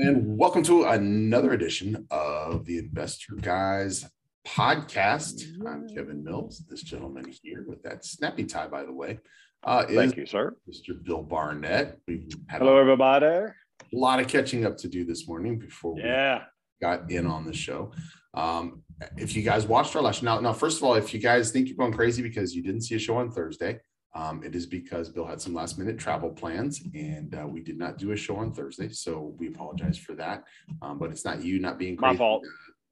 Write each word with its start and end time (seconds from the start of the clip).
And 0.00 0.38
welcome 0.38 0.62
to 0.62 0.84
another 0.84 1.54
edition 1.54 2.06
of 2.12 2.64
the 2.66 2.78
Investor 2.78 3.34
Guys 3.34 4.08
podcast. 4.46 5.42
I'm 5.66 5.88
Kevin 5.88 6.22
Mills. 6.22 6.62
This 6.68 6.82
gentleman 6.82 7.24
here 7.42 7.64
with 7.66 7.82
that 7.82 8.04
snappy 8.04 8.44
tie, 8.44 8.68
by 8.68 8.84
the 8.84 8.92
way, 8.92 9.18
uh, 9.64 9.86
thank 9.86 10.16
you, 10.16 10.24
sir. 10.24 10.54
Mr. 10.70 11.02
Bill 11.02 11.24
Barnett. 11.24 11.98
We've 12.06 12.32
Hello, 12.48 12.76
a 12.76 12.80
everybody. 12.80 13.26
A 13.26 13.52
lot 13.92 14.20
of 14.20 14.28
catching 14.28 14.64
up 14.64 14.76
to 14.78 14.88
do 14.88 15.04
this 15.04 15.26
morning 15.26 15.58
before 15.58 15.96
we 15.96 16.02
yeah. 16.02 16.44
got 16.80 17.10
in 17.10 17.26
on 17.26 17.44
the 17.44 17.52
show. 17.52 17.90
Um, 18.34 18.84
if 19.16 19.34
you 19.34 19.42
guys 19.42 19.66
watched 19.66 19.96
our 19.96 20.02
last 20.02 20.22
now, 20.22 20.38
now, 20.38 20.52
first 20.52 20.78
of 20.78 20.84
all, 20.84 20.94
if 20.94 21.12
you 21.12 21.18
guys 21.18 21.50
think 21.50 21.66
you're 21.66 21.76
going 21.76 21.92
crazy 21.92 22.22
because 22.22 22.54
you 22.54 22.62
didn't 22.62 22.82
see 22.82 22.94
a 22.94 23.00
show 23.00 23.16
on 23.16 23.32
Thursday, 23.32 23.80
um, 24.14 24.42
it 24.42 24.54
is 24.54 24.66
because 24.66 25.08
Bill 25.08 25.26
had 25.26 25.40
some 25.40 25.54
last 25.54 25.78
minute 25.78 25.98
travel 25.98 26.30
plans 26.30 26.82
and 26.94 27.34
uh, 27.34 27.46
we 27.46 27.60
did 27.60 27.78
not 27.78 27.98
do 27.98 28.12
a 28.12 28.16
show 28.16 28.36
on 28.36 28.52
Thursday. 28.52 28.88
So 28.88 29.34
we 29.38 29.48
apologize 29.48 29.98
for 29.98 30.14
that. 30.14 30.44
Um, 30.80 30.98
but 30.98 31.10
it's 31.10 31.24
not 31.24 31.42
you 31.42 31.58
not 31.58 31.78
being 31.78 31.96
crazy. 31.96 32.14
My 32.14 32.18
fault. 32.18 32.44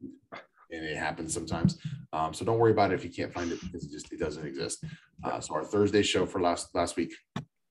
And 0.72 0.84
it 0.84 0.96
happens 0.96 1.32
sometimes. 1.32 1.78
Um, 2.12 2.34
so 2.34 2.44
don't 2.44 2.58
worry 2.58 2.72
about 2.72 2.90
it 2.90 2.96
if 2.96 3.04
you 3.04 3.10
can't 3.10 3.32
find 3.32 3.52
it 3.52 3.60
because 3.60 3.84
it 3.84 3.92
just 3.92 4.12
it 4.12 4.18
doesn't 4.18 4.44
exist. 4.44 4.82
Uh, 5.22 5.38
so 5.38 5.54
our 5.54 5.64
Thursday 5.64 6.02
show 6.02 6.26
for 6.26 6.40
last 6.40 6.74
last 6.74 6.96
week 6.96 7.14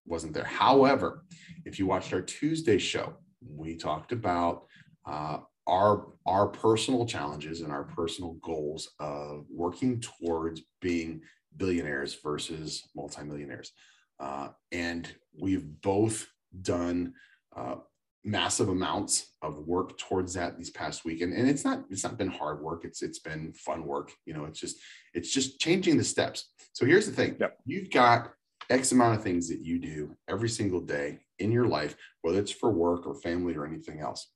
wasn't 0.06 0.34
there. 0.34 0.46
However, 0.46 1.26
if 1.66 1.78
you 1.78 1.88
watched 1.88 2.14
our 2.14 2.22
Tuesday 2.22 2.78
show, 2.78 3.18
we 3.46 3.76
talked 3.76 4.14
about 4.14 4.64
uh, 5.06 5.40
our 5.68 6.14
our 6.26 6.48
personal 6.48 7.06
challenges 7.06 7.60
and 7.60 7.72
our 7.72 7.84
personal 7.84 8.38
goals 8.42 8.90
of 9.02 9.46
working 9.50 10.00
towards 10.00 10.62
being 10.80 11.22
billionaires 11.58 12.18
versus 12.24 12.88
multimillionaires. 12.96 13.72
Uh, 14.20 14.50
and 14.72 15.14
we've 15.40 15.66
both 15.82 16.28
done 16.62 17.14
uh, 17.56 17.76
massive 18.24 18.70
amounts 18.70 19.28
of 19.42 19.60
work 19.68 19.98
towards 19.98 20.34
that 20.34 20.58
these 20.58 20.72
past 20.72 21.06
week. 21.06 21.22
And, 21.22 21.34
and 21.34 21.48
it's 21.48 21.64
not 21.64 21.84
it's 21.90 22.04
not 22.04 22.18
been 22.18 22.30
hard 22.30 22.62
work. 22.62 22.84
It's 22.86 23.02
it's 23.02 23.20
been 23.20 23.54
fun 23.54 23.86
work. 23.86 24.12
You 24.26 24.34
know 24.34 24.46
it's 24.46 24.60
just 24.60 24.78
it's 25.14 25.32
just 25.32 25.60
changing 25.60 25.98
the 25.98 26.04
steps. 26.04 26.52
So 26.74 26.86
here's 26.86 27.06
the 27.06 27.14
thing. 27.14 27.38
Yep. 27.40 27.58
you've 27.66 27.92
got 27.92 28.32
x 28.70 28.92
amount 28.92 29.16
of 29.16 29.24
things 29.24 29.48
that 29.48 29.60
you 29.60 29.78
do 29.78 30.16
every 30.28 30.50
single 30.50 30.82
day 30.82 31.20
in 31.38 31.52
your 31.52 31.68
life 31.68 31.96
whether 32.22 32.40
it's 32.40 32.52
for 32.52 32.72
work 32.72 33.06
or 33.06 33.14
family 33.14 33.54
or 33.54 33.68
anything 33.68 34.00
else. 34.00 34.32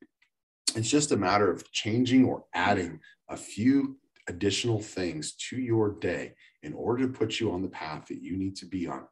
It's 0.76 0.90
just 0.90 1.12
a 1.12 1.18
matter 1.18 1.52
of 1.52 1.70
changing 1.72 2.24
or 2.26 2.44
adding 2.54 3.00
a 3.28 3.36
few 3.36 3.98
additional 4.28 4.80
things 4.80 5.34
to 5.50 5.58
your 5.58 5.98
day 6.00 6.34
in 6.64 6.74
order 6.74 7.08
to 7.08 7.14
put 7.14 7.40
you 7.40 7.52
on 7.52 7.62
the 7.62 7.68
path 7.70 8.08
that 8.08 8.22
you 8.22 8.38
need 8.38 8.56
to 8.58 8.66
be 8.66 8.88
on 8.88 9.06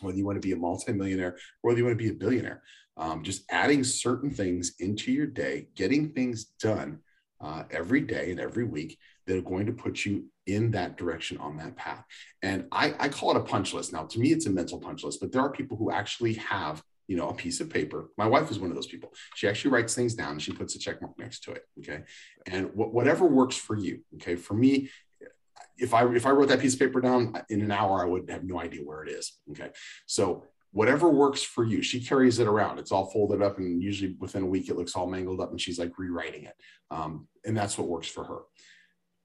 whether 0.00 0.16
you 0.16 0.26
want 0.26 0.40
to 0.40 0.46
be 0.46 0.52
a 0.52 0.56
multimillionaire 0.56 1.36
or 1.62 1.68
whether 1.68 1.78
you 1.78 1.84
want 1.84 1.96
to 1.96 2.02
be 2.02 2.10
a 2.10 2.14
billionaire 2.14 2.62
um, 2.96 3.22
just 3.22 3.44
adding 3.50 3.82
certain 3.84 4.30
things 4.30 4.74
into 4.80 5.12
your 5.12 5.26
day 5.26 5.68
getting 5.74 6.10
things 6.10 6.46
done 6.60 6.98
uh, 7.40 7.64
every 7.70 8.00
day 8.00 8.30
and 8.30 8.40
every 8.40 8.64
week 8.64 8.98
that 9.26 9.36
are 9.36 9.42
going 9.42 9.66
to 9.66 9.72
put 9.72 10.04
you 10.04 10.24
in 10.46 10.70
that 10.70 10.96
direction 10.96 11.38
on 11.38 11.56
that 11.56 11.76
path 11.76 12.04
and 12.42 12.66
I, 12.72 12.94
I 12.98 13.08
call 13.08 13.30
it 13.30 13.36
a 13.36 13.44
punch 13.44 13.72
list 13.72 13.92
now 13.92 14.04
to 14.04 14.18
me 14.18 14.32
it's 14.32 14.46
a 14.46 14.50
mental 14.50 14.78
punch 14.78 15.04
list 15.04 15.20
but 15.20 15.32
there 15.32 15.42
are 15.42 15.50
people 15.50 15.76
who 15.76 15.90
actually 15.90 16.34
have 16.34 16.82
you 17.06 17.16
know, 17.16 17.28
a 17.28 17.34
piece 17.34 17.60
of 17.60 17.68
paper. 17.68 18.10
My 18.16 18.26
wife 18.26 18.50
is 18.50 18.58
one 18.58 18.70
of 18.70 18.76
those 18.76 18.86
people. 18.86 19.12
She 19.34 19.46
actually 19.46 19.72
writes 19.72 19.94
things 19.94 20.14
down 20.14 20.32
and 20.32 20.42
she 20.42 20.52
puts 20.52 20.74
a 20.74 20.78
check 20.78 21.02
mark 21.02 21.18
next 21.18 21.44
to 21.44 21.52
it. 21.52 21.62
Okay. 21.80 22.02
And 22.46 22.68
wh- 22.68 22.92
whatever 22.94 23.26
works 23.26 23.56
for 23.56 23.76
you. 23.76 24.00
Okay. 24.16 24.36
For 24.36 24.54
me, 24.54 24.90
if 25.76 25.94
I 25.94 26.06
if 26.14 26.26
I 26.26 26.30
wrote 26.30 26.48
that 26.48 26.60
piece 26.60 26.74
of 26.74 26.80
paper 26.80 27.00
down 27.00 27.34
in 27.48 27.62
an 27.62 27.70
hour, 27.70 28.02
I 28.02 28.08
would 28.08 28.30
have 28.30 28.44
no 28.44 28.60
idea 28.60 28.82
where 28.82 29.02
it 29.02 29.10
is. 29.10 29.38
Okay. 29.50 29.70
So 30.06 30.44
whatever 30.72 31.08
works 31.08 31.42
for 31.42 31.64
you, 31.64 31.82
she 31.82 32.00
carries 32.00 32.38
it 32.38 32.48
around. 32.48 32.78
It's 32.78 32.92
all 32.92 33.10
folded 33.10 33.42
up, 33.42 33.58
and 33.58 33.82
usually 33.82 34.16
within 34.18 34.42
a 34.42 34.46
week, 34.46 34.68
it 34.68 34.76
looks 34.76 34.94
all 34.96 35.06
mangled 35.06 35.40
up, 35.40 35.50
and 35.50 35.60
she's 35.60 35.78
like 35.78 35.98
rewriting 35.98 36.44
it. 36.44 36.54
Um, 36.90 37.28
and 37.44 37.56
that's 37.56 37.78
what 37.78 37.88
works 37.88 38.08
for 38.08 38.24
her. 38.24 38.38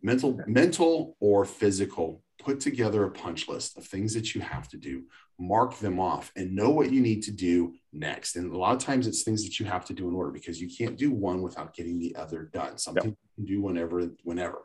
Mental, 0.01 0.39
mental 0.47 1.17
or 1.19 1.43
physical 1.43 2.23
put 2.39 2.59
together 2.61 3.03
a 3.03 3.11
punch 3.11 3.49
list 3.49 3.77
of 3.77 3.85
things 3.85 4.13
that 4.13 4.33
you 4.33 4.41
have 4.41 4.67
to 4.69 4.77
do, 4.77 5.03
mark 5.37 5.77
them 5.79 5.99
off, 5.99 6.31
and 6.35 6.55
know 6.55 6.69
what 6.69 6.91
you 6.91 7.01
need 7.01 7.21
to 7.23 7.31
do 7.31 7.73
next. 7.91 8.35
And 8.35 8.53
a 8.53 8.57
lot 8.57 8.75
of 8.75 8.81
times 8.81 9.07
it's 9.07 9.23
things 9.23 9.43
that 9.43 9.59
you 9.59 9.65
have 9.65 9.85
to 9.85 9.93
do 9.93 10.07
in 10.07 10.15
order 10.15 10.31
because 10.31 10.61
you 10.61 10.69
can't 10.69 10.97
do 10.97 11.11
one 11.11 11.41
without 11.41 11.73
getting 11.73 11.99
the 11.99 12.15
other 12.15 12.49
done. 12.53 12.77
Something 12.77 13.09
yep. 13.09 13.17
you 13.21 13.35
can 13.35 13.55
do 13.55 13.61
whenever, 13.61 14.09
whenever. 14.23 14.61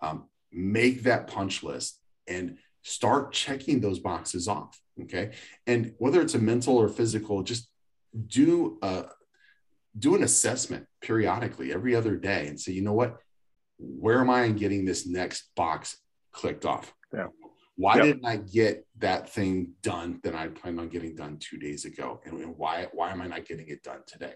Um, 0.00 0.28
make 0.56 1.02
that 1.02 1.26
punch 1.26 1.62
list 1.62 2.00
and 2.26 2.58
start 2.82 3.32
checking 3.32 3.80
those 3.80 3.98
boxes 3.98 4.48
off. 4.48 4.80
Okay. 5.02 5.32
And 5.66 5.94
whether 5.98 6.20
it's 6.22 6.34
a 6.34 6.38
mental 6.38 6.76
or 6.76 6.88
physical, 6.88 7.42
just 7.42 7.68
do 8.28 8.78
a 8.82 9.06
do 9.98 10.14
an 10.14 10.22
assessment 10.22 10.86
periodically 11.00 11.72
every 11.72 11.94
other 11.94 12.16
day 12.16 12.46
and 12.48 12.60
say, 12.60 12.72
you 12.72 12.82
know 12.82 12.92
what, 12.92 13.18
where 13.78 14.20
am 14.20 14.30
I 14.30 14.42
in 14.42 14.56
getting 14.56 14.84
this 14.84 15.06
next 15.06 15.50
box 15.56 15.96
clicked 16.32 16.64
off? 16.64 16.92
Yeah. 17.12 17.28
Why 17.76 17.96
yep. 17.96 18.04
didn't 18.04 18.24
I 18.24 18.36
get 18.36 18.86
that 18.98 19.30
thing 19.30 19.72
done 19.82 20.20
that 20.22 20.34
I 20.34 20.48
planned 20.48 20.80
on 20.80 20.88
getting 20.88 21.14
done 21.14 21.38
two 21.38 21.58
days 21.58 21.84
ago? 21.84 22.20
And, 22.24 22.38
and 22.40 22.56
why, 22.56 22.88
why 22.92 23.10
am 23.10 23.20
I 23.20 23.26
not 23.26 23.46
getting 23.46 23.68
it 23.68 23.82
done 23.82 24.00
today? 24.06 24.32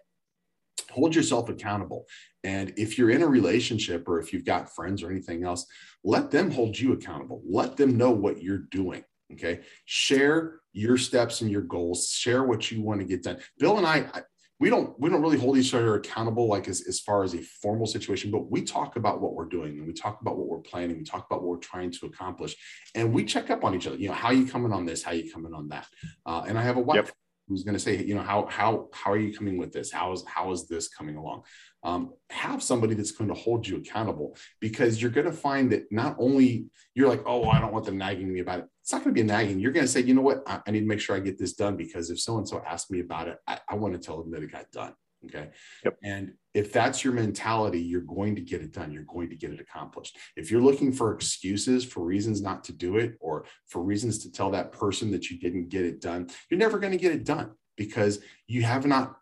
Hold 0.91 1.15
yourself 1.15 1.49
accountable. 1.49 2.06
And 2.45 2.73
if 2.77 2.99
you're 2.99 3.11
in 3.11 3.23
a 3.23 3.27
relationship 3.27 4.09
or 4.09 4.19
if 4.19 4.33
you've 4.33 4.45
got 4.45 4.75
friends 4.75 5.03
or 5.03 5.11
anything 5.11 5.45
else, 5.45 5.67
let 6.05 6.31
them 6.31 6.51
hold 6.51 6.78
you 6.78 6.93
accountable. 6.93 7.43
Let 7.49 7.77
them 7.77 7.97
know 7.97 8.11
what 8.11 8.43
you're 8.43 8.59
doing. 8.71 9.05
Okay. 9.33 9.61
Share 9.84 10.61
your 10.73 10.97
steps 10.97 11.41
and 11.41 11.51
your 11.51 11.62
goals. 11.62 12.11
Share 12.11 12.43
what 12.43 12.71
you 12.71 12.83
want 12.83 13.01
to 13.01 13.06
get 13.06 13.23
done. 13.23 13.39
Bill 13.59 13.78
and 13.78 13.87
I, 13.87 14.23
we 14.61 14.69
don't 14.69 14.99
we 15.01 15.09
don't 15.09 15.23
really 15.23 15.39
hold 15.39 15.56
each 15.56 15.75
other 15.75 15.95
accountable 15.97 16.47
like 16.47 16.69
as, 16.69 16.87
as 16.87 17.01
far 17.01 17.25
as 17.25 17.34
a 17.34 17.41
formal 17.41 17.87
situation 17.87 18.31
but 18.31 18.51
we 18.51 18.62
talk 18.62 18.97
about 18.97 19.21
what 19.21 19.34
we're 19.34 19.47
doing 19.47 19.78
and 19.78 19.87
we 19.87 19.93
talk 19.93 20.21
about 20.21 20.37
what 20.37 20.47
we're 20.47 20.59
planning 20.59 20.99
we 20.99 21.05
talk 21.05 21.27
about 21.28 21.43
what 21.43 21.49
we're 21.49 21.57
trying 21.57 21.91
to 21.91 22.07
accomplish 22.07 22.55
and 22.95 23.12
we 23.12 23.25
check 23.25 23.51
up 23.51 23.65
on 23.65 23.75
each 23.75 23.87
other 23.87 23.97
you 23.97 24.09
know 24.09 24.15
how 24.15 24.31
you 24.31 24.47
coming 24.47 24.72
on 24.72 24.84
this 24.84 25.03
how 25.03 25.12
you 25.12 25.33
coming 25.33 25.55
on 25.55 25.69
that 25.69 25.87
uh, 26.27 26.45
and 26.47 26.59
i 26.59 26.62
have 26.62 26.77
a 26.77 26.81
wife 26.81 26.97
yep. 26.97 27.11
Who's 27.50 27.65
going 27.65 27.75
to 27.75 27.81
say 27.81 28.03
you 28.03 28.15
know 28.15 28.22
how 28.22 28.47
how 28.47 28.88
how 28.94 29.12
are 29.12 29.19
you 29.19 29.37
coming 29.37 29.59
with 29.59 29.72
this 29.72 29.93
how 29.93 30.12
is 30.12 30.25
how 30.27 30.50
is 30.53 30.66
this 30.66 30.88
coming 30.88 31.16
along 31.16 31.43
um, 31.83 32.12
have 32.28 32.62
somebody 32.62 32.94
that's 32.94 33.12
going 33.12 33.28
to 33.28 33.34
hold 33.34 33.66
you 33.66 33.77
accountable 33.78 34.37
because 34.61 35.00
you're 35.00 35.11
going 35.11 35.27
to 35.27 35.33
find 35.33 35.72
that 35.72 35.91
not 35.91 36.16
only 36.19 36.66
you're 36.94 37.09
like 37.09 37.22
oh 37.27 37.49
i 37.49 37.60
don't 37.60 37.72
want 37.72 37.84
them 37.84 37.99
nagging 37.99 38.33
me 38.33 38.41
about 38.41 38.60
it 38.60 38.66
it's 38.91 38.93
not 38.93 39.05
going 39.05 39.15
to 39.15 39.22
be 39.22 39.28
a 39.28 39.33
nagging. 39.33 39.60
You're 39.60 39.71
going 39.71 39.87
to 39.87 39.93
say, 39.93 40.00
you 40.00 40.15
know 40.15 40.21
what, 40.21 40.43
I, 40.49 40.59
I, 40.66 40.72
need 40.72 40.81
to 40.81 40.87
make 40.87 40.99
sure 40.99 41.15
I 41.15 41.21
get 41.21 41.39
this 41.39 41.53
done 41.53 41.77
because 41.77 42.10
if 42.10 42.19
so 42.19 42.39
and 42.39 42.49
so 42.49 42.60
asks 42.66 42.91
me 42.91 42.99
about 42.99 43.28
it, 43.28 43.39
I, 43.47 43.60
I 43.69 43.77
want 43.77 43.94
to 43.94 44.00
tell 44.00 44.21
them 44.21 44.33
that 44.33 44.43
it 44.43 44.50
got 44.50 44.69
done. 44.72 44.94
Okay. 45.27 45.51
Yep. 45.85 45.99
And 46.03 46.33
if 46.55 46.73
that's 46.73 47.05
your 47.05 47.13
mentality, 47.13 47.81
you're 47.81 48.01
going 48.01 48.35
to 48.37 48.41
get 48.41 48.63
it 48.63 48.73
done. 48.73 48.91
You're 48.91 49.03
going 49.05 49.29
to 49.29 49.37
get 49.37 49.51
it 49.51 49.61
accomplished. 49.61 50.17
If 50.37 50.51
you're 50.51 50.63
looking 50.63 50.93
for 50.93 51.13
excuses 51.13 51.85
for 51.85 52.01
reasons 52.05 52.41
not 52.41 52.65
to 52.65 52.73
do 52.73 52.97
it 52.97 53.17
or 53.21 53.45
for 53.67 53.83
reasons 53.83 54.19
to 54.21 54.33
tell 54.33 54.51
that 54.53 54.73
person 54.73 55.11
that 55.11 55.31
you 55.31 55.39
didn't 55.39 55.69
get 55.69 55.85
it 55.85 56.01
done, 56.01 56.31
you're 56.49 56.59
never 56.59 56.79
going 56.79 56.93
to 56.93 56.99
get 56.99 57.13
it 57.13 57.25
done 57.25 57.51
because 57.77 58.21
you 58.47 58.63
have 58.63 58.87
not 58.87 59.17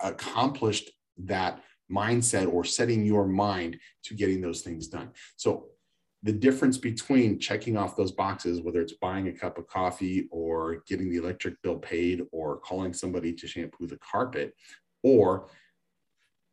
accomplished 0.00 0.90
that 1.18 1.62
mindset 1.90 2.52
or 2.52 2.64
setting 2.64 3.04
your 3.04 3.26
mind 3.26 3.78
to 4.04 4.14
getting 4.14 4.40
those 4.40 4.62
things 4.62 4.88
done. 4.88 5.10
So 5.36 5.66
the 6.22 6.32
difference 6.32 6.78
between 6.78 7.38
checking 7.38 7.76
off 7.76 7.96
those 7.96 8.12
boxes, 8.12 8.62
whether 8.62 8.80
it's 8.80 8.94
buying 8.94 9.28
a 9.28 9.32
cup 9.32 9.58
of 9.58 9.66
coffee 9.66 10.26
or 10.30 10.82
getting 10.88 11.10
the 11.10 11.18
electric 11.18 11.60
bill 11.62 11.76
paid 11.76 12.22
or 12.32 12.56
calling 12.58 12.94
somebody 12.94 13.32
to 13.34 13.46
shampoo 13.46 13.86
the 13.86 13.98
carpet, 13.98 14.54
or 15.04 15.46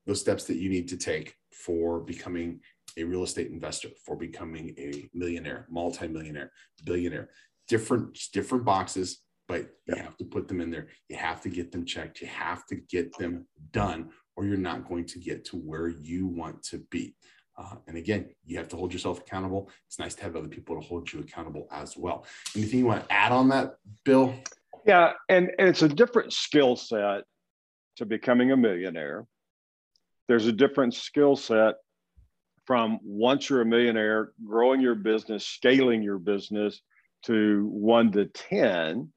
those 0.06 0.20
steps 0.20 0.44
that 0.46 0.58
you 0.58 0.70
need 0.70 0.88
to 0.90 0.98
take 0.98 1.36
for 1.52 2.00
becoming 2.00 2.60
a 2.98 3.04
real 3.04 3.24
estate 3.24 3.50
investor, 3.50 3.90
for 4.06 4.16
becoming 4.16 4.76
a 4.78 5.10
millionaire, 5.14 5.66
multimillionaire, 5.70 6.52
billionaire, 6.84 7.30
different, 7.68 8.20
different 8.34 8.66
boxes, 8.66 9.22
but 9.48 9.70
you 9.86 9.96
have 9.96 10.18
to 10.18 10.26
put 10.26 10.48
them 10.48 10.62
in 10.62 10.70
there. 10.70 10.88
You 11.10 11.16
have 11.18 11.42
to 11.42 11.50
get 11.50 11.72
them 11.72 11.86
checked. 11.86 12.22
You 12.22 12.28
have 12.28 12.66
to 12.68 12.76
get 12.76 13.18
them 13.18 13.48
done, 13.72 14.10
or 14.36 14.46
you're 14.46 14.58
not 14.58 14.88
going 14.88 15.06
to 15.06 15.20
get 15.20 15.46
to 15.46 15.58
where 15.58 15.88
you 15.88 16.28
want 16.28 16.62
to 16.64 16.80
be. 16.90 17.16
Uh, 17.58 17.76
and 17.88 17.98
again, 17.98 18.30
you 18.46 18.58
have 18.58 18.70
to 18.70 18.76
hold 18.76 18.94
yourself 18.94 19.20
accountable. 19.20 19.70
It's 19.88 20.00
nice 20.00 20.16
to 20.16 20.24
have 20.24 20.36
other 20.36 20.48
people 20.48 20.76
to 20.76 20.86
hold 20.86 21.12
you 21.12 21.20
accountable 21.20 21.68
as 21.72 21.96
well. 21.98 22.26
Anything 22.56 22.80
you 22.80 22.86
want 22.86 23.08
to 23.08 23.14
add 23.14 23.32
on 23.32 23.50
that, 23.50 23.76
Bill? 24.04 24.34
Yeah, 24.86 25.14
and, 25.30 25.52
and 25.60 25.70
it's 25.70 25.84
a 25.84 25.90
different 25.90 26.34
skill 26.34 26.76
set 26.76 27.24
to 28.02 28.06
becoming 28.06 28.52
a 28.52 28.58
millionaire. 28.58 29.26
There's 30.28 30.46
a 30.46 30.52
different 30.52 30.94
skill 30.94 31.36
set 31.36 31.76
from 32.66 33.00
once 33.04 33.50
you're 33.50 33.62
a 33.62 33.66
millionaire, 33.66 34.34
growing 34.46 34.82
your 34.82 34.96
business, 34.96 35.46
scaling 35.46 36.04
your 36.04 36.20
business 36.20 36.82
to 37.24 37.68
one 37.72 38.12
to 38.12 38.26
10. 38.26 39.12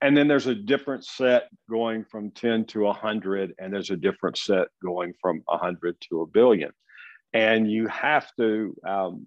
And 0.00 0.16
then 0.16 0.28
there's 0.28 0.46
a 0.46 0.54
different 0.54 1.04
set 1.04 1.48
going 1.68 2.04
from 2.04 2.30
10 2.30 2.66
to 2.66 2.80
100, 2.82 3.54
and 3.58 3.72
there's 3.72 3.90
a 3.90 3.96
different 3.96 4.38
set 4.38 4.68
going 4.82 5.14
from 5.20 5.42
100 5.46 5.96
to 6.08 6.22
a 6.22 6.26
billion 6.26 6.70
and 7.32 7.70
you 7.70 7.86
have 7.88 8.26
to 8.36 8.74
um, 8.86 9.26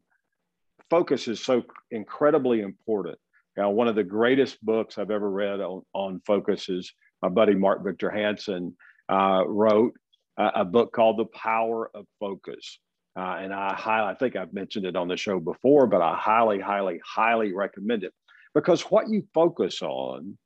focus 0.89 1.27
is 1.27 1.43
so 1.43 1.63
incredibly 1.91 2.61
important 2.61 3.17
now 3.57 3.69
one 3.69 3.87
of 3.87 3.95
the 3.95 4.03
greatest 4.03 4.63
books 4.63 4.97
i've 4.97 5.11
ever 5.11 5.29
read 5.29 5.59
on, 5.59 5.81
on 5.93 6.21
focus 6.25 6.69
is 6.69 6.93
my 7.21 7.29
buddy 7.29 7.55
mark 7.55 7.83
victor 7.83 8.09
hansen 8.09 8.75
uh, 9.09 9.43
wrote 9.47 9.93
a 10.37 10.65
book 10.65 10.91
called 10.93 11.17
The 11.17 11.25
Power 11.25 11.91
of 11.93 12.05
Focus. 12.19 12.79
Uh, 13.17 13.37
and 13.41 13.53
I 13.53 13.73
highly, 13.73 14.11
I 14.11 14.15
think 14.15 14.35
I've 14.35 14.53
mentioned 14.53 14.85
it 14.85 14.95
on 14.95 15.07
the 15.07 15.17
show 15.17 15.39
before, 15.39 15.85
but 15.85 16.01
I 16.01 16.15
highly, 16.15 16.59
highly, 16.59 17.01
highly 17.05 17.53
recommend 17.53 18.03
it 18.03 18.13
because 18.53 18.81
what 18.83 19.09
you 19.09 19.23
focus 19.33 19.81
on 19.81 20.37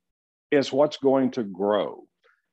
is 0.50 0.72
what's 0.72 0.96
going 0.96 1.30
to 1.32 1.44
grow. 1.44 2.04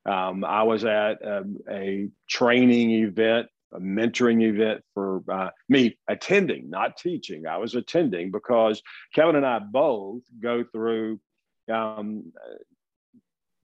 Um, 0.05 0.43
I 0.43 0.63
was 0.63 0.85
at 0.85 1.25
um, 1.25 1.57
a 1.69 2.09
training 2.29 2.91
event, 2.91 3.47
a 3.73 3.79
mentoring 3.79 4.43
event 4.43 4.81
for 4.93 5.23
uh, 5.31 5.49
me 5.69 5.97
attending, 6.07 6.69
not 6.69 6.97
teaching. 6.97 7.47
I 7.47 7.57
was 7.57 7.73
attending 7.73 8.31
because 8.31 8.81
Kevin 9.15 9.35
and 9.35 9.45
I 9.45 9.59
both 9.59 10.21
go 10.41 10.63
through. 10.63 11.19
Um, 11.71 12.33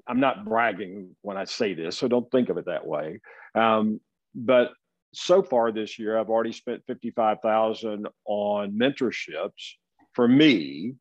I'm 0.10 0.20
not 0.20 0.44
bragging 0.44 1.16
when 1.22 1.38
I 1.38 1.46
say 1.46 1.76
this, 1.76 1.98
so 1.98 2.08
don't 2.08 2.30
think 2.32 2.50
of 2.50 2.58
it 2.58 2.66
that 2.66 2.86
way. 2.86 3.22
Um, 3.54 4.02
but 4.34 4.72
so 5.14 5.44
far 5.44 5.72
this 5.72 6.00
year, 6.00 6.18
I've 6.18 6.30
already 6.30 6.52
spent 6.52 6.84
55,000 6.88 8.08
on 8.26 8.72
mentorships 8.72 9.76
for 10.14 10.28
me. 10.28 10.96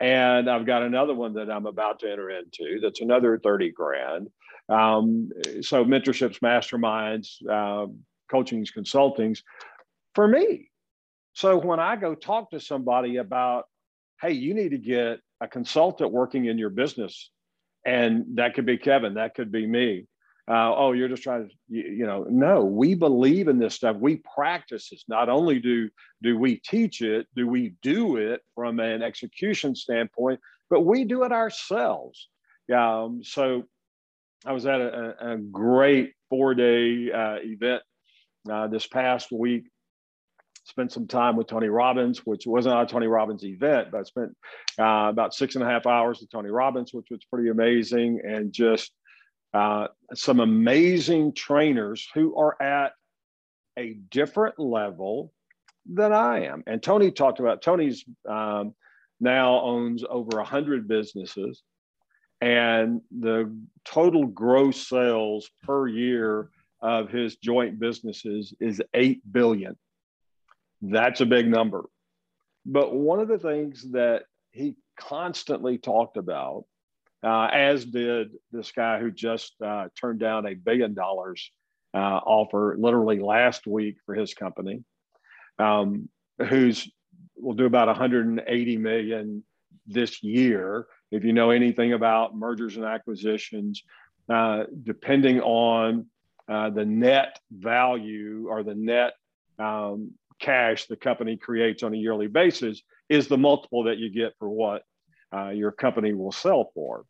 And 0.00 0.48
I've 0.48 0.66
got 0.66 0.82
another 0.82 1.14
one 1.14 1.34
that 1.34 1.50
I'm 1.50 1.66
about 1.66 2.00
to 2.00 2.10
enter 2.10 2.30
into 2.30 2.80
that's 2.80 3.00
another 3.00 3.38
30 3.38 3.72
grand. 3.72 4.28
Um, 4.68 5.30
so 5.60 5.84
mentorships, 5.84 6.40
masterminds, 6.40 7.46
um, 7.48 8.00
coachings, 8.30 8.72
consultings 8.72 9.42
for 10.14 10.26
me. 10.26 10.70
So 11.32 11.58
when 11.58 11.80
I 11.80 11.96
go 11.96 12.14
talk 12.14 12.50
to 12.50 12.60
somebody 12.60 13.16
about, 13.16 13.64
hey, 14.20 14.32
you 14.32 14.54
need 14.54 14.70
to 14.70 14.78
get 14.78 15.20
a 15.40 15.48
consultant 15.48 16.12
working 16.12 16.46
in 16.46 16.58
your 16.58 16.70
business, 16.70 17.30
and 17.84 18.24
that 18.34 18.54
could 18.54 18.66
be 18.66 18.78
Kevin, 18.78 19.14
that 19.14 19.34
could 19.34 19.52
be 19.52 19.66
me 19.66 20.06
uh, 20.46 20.74
oh, 20.76 20.92
you're 20.92 21.08
just 21.08 21.22
trying 21.22 21.48
to, 21.48 21.54
you, 21.68 21.82
you, 21.82 22.06
know, 22.06 22.26
no, 22.28 22.64
we 22.64 22.94
believe 22.94 23.48
in 23.48 23.58
this 23.58 23.74
stuff. 23.74 23.96
We 23.96 24.22
practice 24.34 24.90
this. 24.90 25.04
Not 25.08 25.28
only 25.28 25.58
do 25.58 25.88
do 26.22 26.38
we 26.38 26.56
teach 26.56 27.00
it, 27.00 27.26
do 27.34 27.48
we 27.48 27.74
do 27.82 28.16
it 28.16 28.42
from 28.54 28.78
an 28.78 29.02
execution 29.02 29.74
standpoint, 29.74 30.40
but 30.68 30.82
we 30.82 31.04
do 31.04 31.24
it 31.24 31.32
ourselves. 31.32 32.28
Um, 32.74 33.22
so 33.24 33.64
I 34.44 34.52
was 34.52 34.66
at 34.66 34.82
a, 34.82 35.32
a 35.32 35.36
great 35.38 36.12
four 36.28 36.54
day 36.54 37.10
uh, 37.10 37.36
event 37.40 37.82
uh, 38.50 38.66
this 38.66 38.86
past 38.86 39.32
week. 39.32 39.64
Spent 40.64 40.92
some 40.92 41.06
time 41.06 41.36
with 41.36 41.46
Tony 41.46 41.68
Robbins, 41.68 42.20
which 42.20 42.46
wasn't 42.46 42.80
a 42.80 42.86
Tony 42.86 43.06
Robbins 43.06 43.44
event, 43.44 43.88
but 43.92 44.00
I 44.00 44.02
spent 44.04 44.36
uh, 44.78 45.08
about 45.10 45.34
six 45.34 45.56
and 45.56 45.64
a 45.64 45.66
half 45.66 45.86
hours 45.86 46.20
with 46.20 46.30
Tony 46.30 46.48
Robbins, 46.48 46.92
which 46.94 47.08
was 47.10 47.22
pretty 47.30 47.50
amazing, 47.50 48.20
and 48.24 48.50
just 48.50 48.90
uh, 49.52 49.88
some 50.14 50.40
amazing 50.40 51.34
trainers 51.34 52.08
who 52.14 52.36
are 52.36 52.60
at 52.62 52.92
a 53.78 53.94
different 54.10 54.58
level 54.58 55.32
than 55.86 56.12
I 56.12 56.46
am. 56.46 56.62
And 56.66 56.82
Tony 56.82 57.10
talked 57.10 57.40
about 57.40 57.60
Tony's 57.60 58.04
um, 58.28 58.74
now 59.20 59.60
owns 59.60 60.02
over 60.08 60.38
100 60.38 60.88
businesses, 60.88 61.62
and 62.40 63.02
the 63.10 63.54
total 63.84 64.26
gross 64.26 64.88
sales 64.88 65.50
per 65.62 65.88
year 65.88 66.48
of 66.80 67.10
his 67.10 67.36
joint 67.36 67.78
businesses 67.78 68.54
is 68.60 68.82
8 68.92 69.20
billion. 69.30 69.76
That's 70.90 71.20
a 71.20 71.26
big 71.26 71.48
number. 71.48 71.84
But 72.66 72.94
one 72.94 73.20
of 73.20 73.28
the 73.28 73.38
things 73.38 73.90
that 73.92 74.24
he 74.52 74.76
constantly 74.98 75.78
talked 75.78 76.16
about 76.16 76.64
uh, 77.22 77.48
as 77.52 77.86
did 77.86 78.32
this 78.52 78.70
guy 78.70 79.00
who 79.00 79.10
just 79.10 79.54
uh, 79.64 79.88
turned 79.98 80.20
down 80.20 80.46
a 80.46 80.54
billion 80.54 80.92
dollars 80.92 81.50
uh, 81.94 82.20
offer 82.26 82.76
literally 82.78 83.18
last 83.18 83.66
week 83.66 83.96
for 84.04 84.14
his 84.14 84.34
company, 84.34 84.84
um, 85.58 86.08
who's 86.48 86.90
will 87.36 87.54
do 87.54 87.64
about 87.64 87.88
180 87.88 88.76
million 88.76 89.42
this 89.86 90.22
year. 90.22 90.86
If 91.10 91.24
you 91.24 91.32
know 91.32 91.50
anything 91.50 91.94
about 91.94 92.36
mergers 92.36 92.76
and 92.76 92.84
acquisitions, 92.84 93.82
uh, 94.28 94.64
depending 94.82 95.40
on 95.40 96.06
uh, 96.48 96.70
the 96.70 96.84
net 96.84 97.38
value 97.50 98.48
or 98.50 98.62
the 98.62 98.74
net 98.74 99.14
um, 99.58 100.12
cash 100.40 100.86
the 100.86 100.96
company 100.96 101.36
creates 101.36 101.82
on 101.82 101.94
a 101.94 101.96
yearly 101.96 102.26
basis, 102.26 102.82
is 103.08 103.28
the 103.28 103.38
multiple 103.38 103.84
that 103.84 103.98
you 103.98 104.10
get 104.10 104.34
for 104.38 104.48
what 104.48 104.82
uh, 105.34 105.50
your 105.50 105.72
company 105.72 106.12
will 106.12 106.32
sell 106.32 106.70
for. 106.74 107.04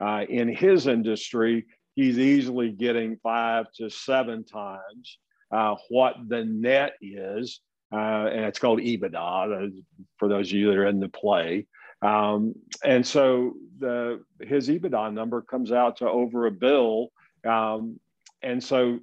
Uh, 0.00 0.24
in 0.28 0.48
his 0.48 0.86
industry, 0.86 1.66
he's 1.94 2.18
easily 2.18 2.70
getting 2.70 3.16
five 3.22 3.66
to 3.74 3.88
seven 3.88 4.44
times 4.44 5.18
uh, 5.50 5.76
what 5.88 6.16
the 6.28 6.44
net 6.44 6.94
is, 7.00 7.60
uh, 7.92 8.26
and 8.32 8.44
it's 8.46 8.58
called 8.58 8.80
EBITDA 8.80 9.72
for 10.18 10.28
those 10.28 10.48
of 10.48 10.52
you 10.52 10.68
that 10.68 10.78
are 10.78 10.86
in 10.86 10.98
the 10.98 11.08
play. 11.08 11.66
Um, 12.00 12.54
and 12.84 13.06
so 13.06 13.54
the 13.78 14.22
his 14.40 14.68
EBITDA 14.68 15.12
number 15.12 15.42
comes 15.42 15.70
out 15.70 15.98
to 15.98 16.10
over 16.10 16.46
a 16.46 16.50
bill, 16.50 17.12
um, 17.46 18.00
and 18.42 18.62
so 18.62 18.98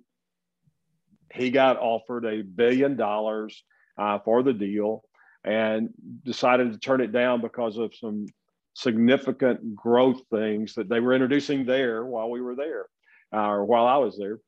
he 1.33 1.51
got 1.51 1.77
offered 1.77 2.25
a 2.25 2.41
billion 2.41 2.95
dollars 2.95 3.63
uh, 3.97 4.19
for 4.19 4.43
the 4.43 4.53
deal 4.53 5.03
and 5.43 5.89
decided 6.23 6.71
to 6.71 6.79
turn 6.79 7.01
it 7.01 7.11
down 7.11 7.41
because 7.41 7.77
of 7.77 7.93
some 7.95 8.25
significant 8.73 9.75
growth 9.75 10.21
things 10.31 10.73
that 10.75 10.89
they 10.89 10.99
were 10.99 11.13
introducing 11.13 11.65
there 11.65 12.05
while 12.05 12.29
we 12.29 12.41
were 12.41 12.55
there, 12.55 12.85
uh, 13.33 13.47
or 13.47 13.65
while 13.65 13.85
I 13.85 13.97
was 13.97 14.17
there, 14.17 14.39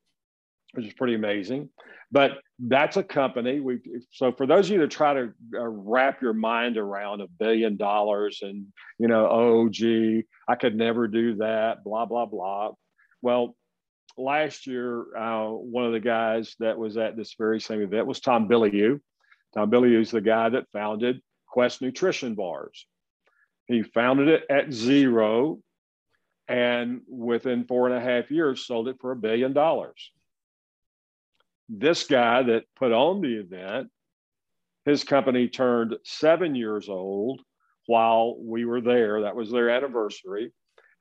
which 0.72 0.86
is 0.86 0.94
pretty 0.94 1.14
amazing. 1.14 1.68
But 2.10 2.32
that's 2.58 2.96
a 2.98 3.02
company. 3.02 3.60
We 3.60 3.80
so 4.10 4.32
for 4.32 4.46
those 4.46 4.66
of 4.66 4.72
you 4.72 4.80
that 4.80 4.90
try 4.90 5.14
to 5.14 5.32
uh, 5.54 5.66
wrap 5.66 6.20
your 6.20 6.34
mind 6.34 6.76
around 6.76 7.22
a 7.22 7.26
billion 7.26 7.76
dollars 7.76 8.40
and 8.42 8.66
you 8.98 9.08
know, 9.08 9.28
oh 9.30 9.68
gee, 9.70 10.24
I 10.46 10.56
could 10.56 10.76
never 10.76 11.08
do 11.08 11.36
that. 11.36 11.84
Blah 11.84 12.06
blah 12.06 12.26
blah. 12.26 12.72
Well, 13.22 13.56
last 14.16 14.66
year, 14.66 15.16
uh, 15.16 15.48
one 15.48 15.84
of 15.84 15.92
the 15.92 16.00
guys 16.00 16.54
that 16.58 16.78
was 16.78 16.96
at 16.96 17.16
this 17.16 17.34
very 17.38 17.60
same 17.60 17.80
event 17.80 18.06
was 18.06 18.20
Tom 18.20 18.48
Bilyeu. 18.48 19.00
Tom 19.54 19.70
Bilyeu 19.70 20.00
is 20.00 20.10
the 20.10 20.20
guy 20.20 20.48
that 20.48 20.70
founded 20.72 21.20
Quest 21.46 21.82
Nutrition 21.82 22.34
Bars. 22.34 22.86
He 23.66 23.82
founded 23.82 24.28
it 24.28 24.44
at 24.50 24.72
zero 24.72 25.58
and 26.48 27.02
within 27.08 27.64
four 27.64 27.88
and 27.88 27.96
a 27.96 28.00
half 28.00 28.30
years 28.30 28.66
sold 28.66 28.88
it 28.88 28.96
for 29.00 29.12
a 29.12 29.16
billion 29.16 29.52
dollars. 29.52 30.10
This 31.68 32.04
guy 32.04 32.42
that 32.42 32.64
put 32.76 32.92
on 32.92 33.20
the 33.20 33.36
event, 33.36 33.88
his 34.84 35.04
company 35.04 35.48
turned 35.48 35.96
seven 36.04 36.54
years 36.54 36.88
old 36.88 37.40
while 37.86 38.36
we 38.38 38.64
were 38.64 38.80
there. 38.80 39.22
That 39.22 39.36
was 39.36 39.50
their 39.50 39.70
anniversary. 39.70 40.52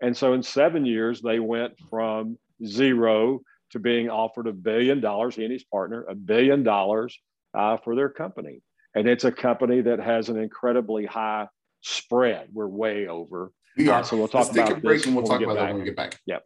And 0.02 0.16
so 0.16 0.34
in 0.34 0.44
seven 0.44 0.86
years, 0.86 1.22
they 1.22 1.40
went 1.40 1.74
from 1.90 2.38
zero 2.66 3.42
to 3.72 3.80
being 3.80 4.10
offered 4.10 4.48
a 4.48 4.54
billion 4.54 5.00
dollars, 5.02 5.36
he 5.36 5.44
and 5.44 5.52
his 5.54 5.64
partner, 5.64 6.06
a 6.10 6.16
billion 6.16 6.64
dollars 6.64 7.18
uh, 7.54 7.78
for 7.78 7.96
their 7.96 8.10
company. 8.10 8.62
And 8.96 9.08
it's 9.08 9.24
a 9.24 9.32
company 9.32 9.82
that 9.82 10.00
has 10.00 10.30
an 10.30 10.38
incredibly 10.38 11.06
high 11.06 11.48
spread. 11.82 12.50
We're 12.52 12.68
way 12.68 13.08
over. 13.08 13.52
We 13.78 13.88
are. 13.90 14.02
Uh, 14.02 14.04
so 14.04 14.18
we'll 14.18 14.28
talk 14.28 14.48
Let's 14.48 14.52
about 14.52 14.68
take 14.68 14.78
a 14.78 14.82
break 14.82 15.06
and 15.06 15.16
we'll 15.16 15.26
talk 15.26 15.42
about 15.42 15.56
back. 15.56 15.68
that 15.68 15.74
when 15.74 15.80
we 15.80 15.86
get 15.86 15.96
back. 15.96 16.20
Yep. 16.26 16.46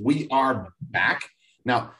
We 0.00 0.28
are 0.30 0.68
back. 0.80 1.28
Now, 1.64 1.92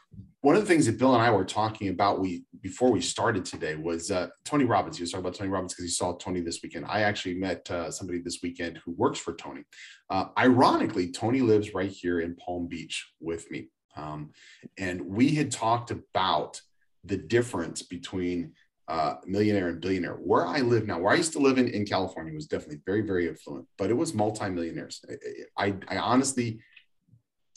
one 0.43 0.55
of 0.55 0.63
the 0.63 0.67
things 0.67 0.87
that 0.87 0.99
Bill 0.99 1.15
and 1.15 1.23
I 1.23 1.31
were 1.31 1.45
talking 1.45 1.89
about 1.89 2.19
we 2.19 2.45
before 2.63 2.91
we 2.91 3.01
started 3.01 3.45
today 3.45 3.75
was 3.75 4.11
uh, 4.11 4.29
Tony 4.45 4.65
Robbins. 4.65 4.97
He 4.97 5.03
was 5.03 5.11
talking 5.11 5.25
about 5.27 5.37
Tony 5.37 5.51
Robbins 5.51 5.75
because 5.75 5.85
he 5.85 5.91
saw 5.91 6.15
Tony 6.17 6.41
this 6.41 6.61
weekend. 6.63 6.87
I 6.89 7.03
actually 7.03 7.35
met 7.35 7.71
uh, 7.71 7.91
somebody 7.91 8.21
this 8.21 8.41
weekend 8.43 8.81
who 8.85 8.93
works 8.93 9.19
for 9.19 9.35
Tony. 9.35 9.65
Uh, 10.09 10.27
ironically, 10.39 11.11
Tony 11.13 11.41
lives 11.41 11.75
right 11.75 11.91
here 11.91 12.21
in 12.21 12.37
Palm 12.37 12.69
Beach 12.69 13.13
with 13.21 13.51
me, 13.51 13.69
um, 13.97 14.31
and 14.79 15.03
we 15.03 15.35
had 15.35 15.51
talked 15.51 15.91
about 15.91 16.61
the 17.05 17.19
difference 17.19 17.83
between 17.83 18.53
uh, 18.89 19.17
millionaire 19.27 19.69
and 19.69 19.81
billionaire. 19.81 20.15
Where 20.15 20.47
I 20.47 20.61
live 20.61 20.87
now, 20.87 21.01
where 21.01 21.13
I 21.13 21.17
used 21.17 21.35
to 21.35 21.39
live 21.39 21.59
in, 21.59 21.69
in 21.69 21.85
California, 21.85 22.33
was 22.33 22.47
definitely 22.47 22.81
very, 22.87 23.03
very 23.03 23.29
affluent, 23.29 23.67
but 23.77 23.91
it 23.91 23.95
was 23.95 24.15
multimillionaires. 24.15 25.05
I, 25.59 25.67
I, 25.67 25.75
I 25.89 25.97
honestly 25.99 26.61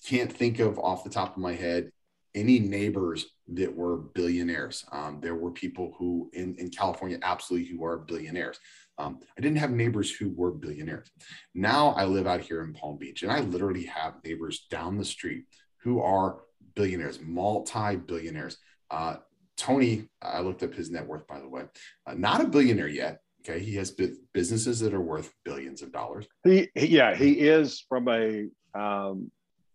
can't 0.05 0.31
think 0.31 0.59
of 0.59 0.77
off 0.79 1.05
the 1.05 1.09
top 1.09 1.37
of 1.37 1.41
my 1.41 1.53
head 1.53 1.89
any 2.35 2.59
neighbors 2.59 3.25
that 3.49 3.73
were 3.73 3.97
billionaires. 3.97 4.85
Um, 4.91 5.19
there 5.21 5.35
were 5.35 5.51
people 5.51 5.93
who 5.97 6.29
in, 6.33 6.55
in 6.55 6.69
California 6.69 7.19
absolutely 7.21 7.69
who 7.69 7.83
are 7.83 7.97
billionaires. 7.97 8.59
Um, 8.97 9.19
I 9.37 9.41
didn't 9.41 9.57
have 9.57 9.71
neighbors 9.71 10.11
who 10.11 10.29
were 10.29 10.51
billionaires. 10.51 11.11
Now 11.53 11.89
I 11.89 12.05
live 12.05 12.27
out 12.27 12.41
here 12.41 12.63
in 12.63 12.73
Palm 12.73 12.97
Beach 12.97 13.23
and 13.23 13.31
I 13.31 13.39
literally 13.39 13.85
have 13.85 14.15
neighbors 14.23 14.67
down 14.69 14.97
the 14.97 15.05
street 15.05 15.45
who 15.77 16.01
are 16.01 16.39
billionaires, 16.75 17.19
multi 17.21 17.95
billionaires. 17.95 18.57
Uh, 18.89 19.17
Tony, 19.57 20.09
I 20.21 20.41
looked 20.41 20.63
up 20.63 20.73
his 20.73 20.89
net 20.89 21.07
worth, 21.07 21.27
by 21.27 21.39
the 21.39 21.49
way, 21.49 21.63
uh, 22.07 22.13
not 22.13 22.41
a 22.41 22.47
billionaire 22.47 22.87
yet. 22.87 23.19
Okay, 23.41 23.59
he 23.59 23.75
has 23.75 23.93
businesses 24.33 24.79
that 24.79 24.93
are 24.93 25.01
worth 25.01 25.33
billions 25.43 25.81
of 25.81 25.91
dollars. 25.91 26.25
He, 26.45 26.69
he 26.75 26.87
yeah, 26.87 27.13
he 27.13 27.33
is 27.33 27.83
from 27.89 28.07
a 28.07 28.47
um, 28.73 29.31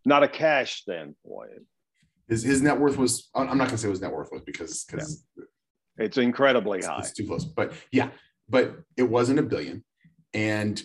not 0.06 0.22
a 0.22 0.28
cash 0.28 0.80
standpoint, 0.80 1.66
His 2.28 2.42
his 2.42 2.62
net 2.62 2.78
worth 2.78 2.96
was 2.96 3.30
I'm 3.34 3.58
not 3.58 3.68
gonna 3.68 3.78
say 3.78 3.88
his 3.88 4.00
net 4.00 4.12
worth 4.12 4.30
was 4.30 4.42
because 4.42 4.84
because 4.84 5.24
yeah. 5.36 5.44
it's 5.96 6.18
incredibly 6.18 6.78
it's, 6.78 6.86
high. 6.86 6.98
It's 6.98 7.12
too 7.12 7.26
close, 7.26 7.44
but 7.44 7.72
yeah, 7.90 8.10
but 8.48 8.76
it 8.96 9.04
wasn't 9.04 9.38
a 9.38 9.42
billion, 9.42 9.84
and 10.34 10.82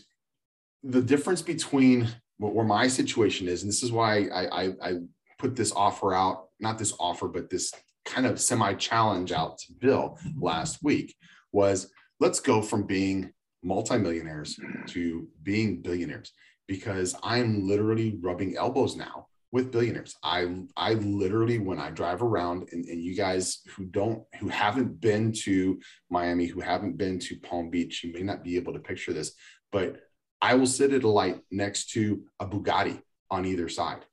the 0.83 1.01
difference 1.01 1.41
between 1.41 2.07
where 2.37 2.65
my 2.65 2.87
situation 2.87 3.47
is, 3.47 3.63
and 3.63 3.69
this 3.69 3.83
is 3.83 3.91
why 3.91 4.27
I, 4.27 4.45
I, 4.45 4.73
I 4.81 4.93
put 5.39 5.55
this 5.55 5.71
offer 5.71 6.13
out, 6.13 6.49
not 6.59 6.77
this 6.77 6.93
offer, 6.99 7.27
but 7.27 7.49
this 7.49 7.71
kind 8.05 8.27
of 8.27 8.39
semi 8.39 8.73
challenge 8.73 9.31
out 9.31 9.57
to 9.59 9.73
Bill 9.73 10.17
last 10.37 10.83
week 10.83 11.15
was 11.51 11.91
let's 12.19 12.39
go 12.39 12.61
from 12.61 12.83
being 12.83 13.31
multimillionaires 13.63 14.59
to 14.87 15.27
being 15.43 15.81
billionaires 15.81 16.31
because 16.67 17.15
I'm 17.23 17.67
literally 17.67 18.17
rubbing 18.21 18.57
elbows 18.57 18.95
now 18.95 19.27
with 19.53 19.71
billionaires. 19.71 20.15
I 20.23 20.47
I 20.75 20.95
literally 20.95 21.59
when 21.59 21.79
I 21.79 21.91
drive 21.91 22.23
around 22.23 22.69
and, 22.71 22.83
and 22.85 23.01
you 23.01 23.15
guys 23.15 23.59
who 23.69 23.85
don't 23.85 24.23
who 24.39 24.49
haven't 24.49 24.99
been 24.99 25.31
to 25.43 25.79
Miami, 26.09 26.47
who 26.47 26.59
haven't 26.59 26.97
been 26.97 27.19
to 27.19 27.39
Palm 27.39 27.69
Beach, 27.69 28.03
you 28.03 28.11
may 28.11 28.23
not 28.23 28.43
be 28.43 28.57
able 28.57 28.73
to 28.73 28.79
picture 28.79 29.13
this, 29.13 29.33
but 29.71 30.01
I 30.41 30.55
will 30.55 30.65
sit 30.65 30.91
at 30.91 31.03
a 31.03 31.07
light 31.07 31.39
next 31.51 31.91
to 31.91 32.23
a 32.39 32.47
Bugatti 32.47 32.99
on 33.29 33.45
either 33.45 33.69
side. 33.69 34.03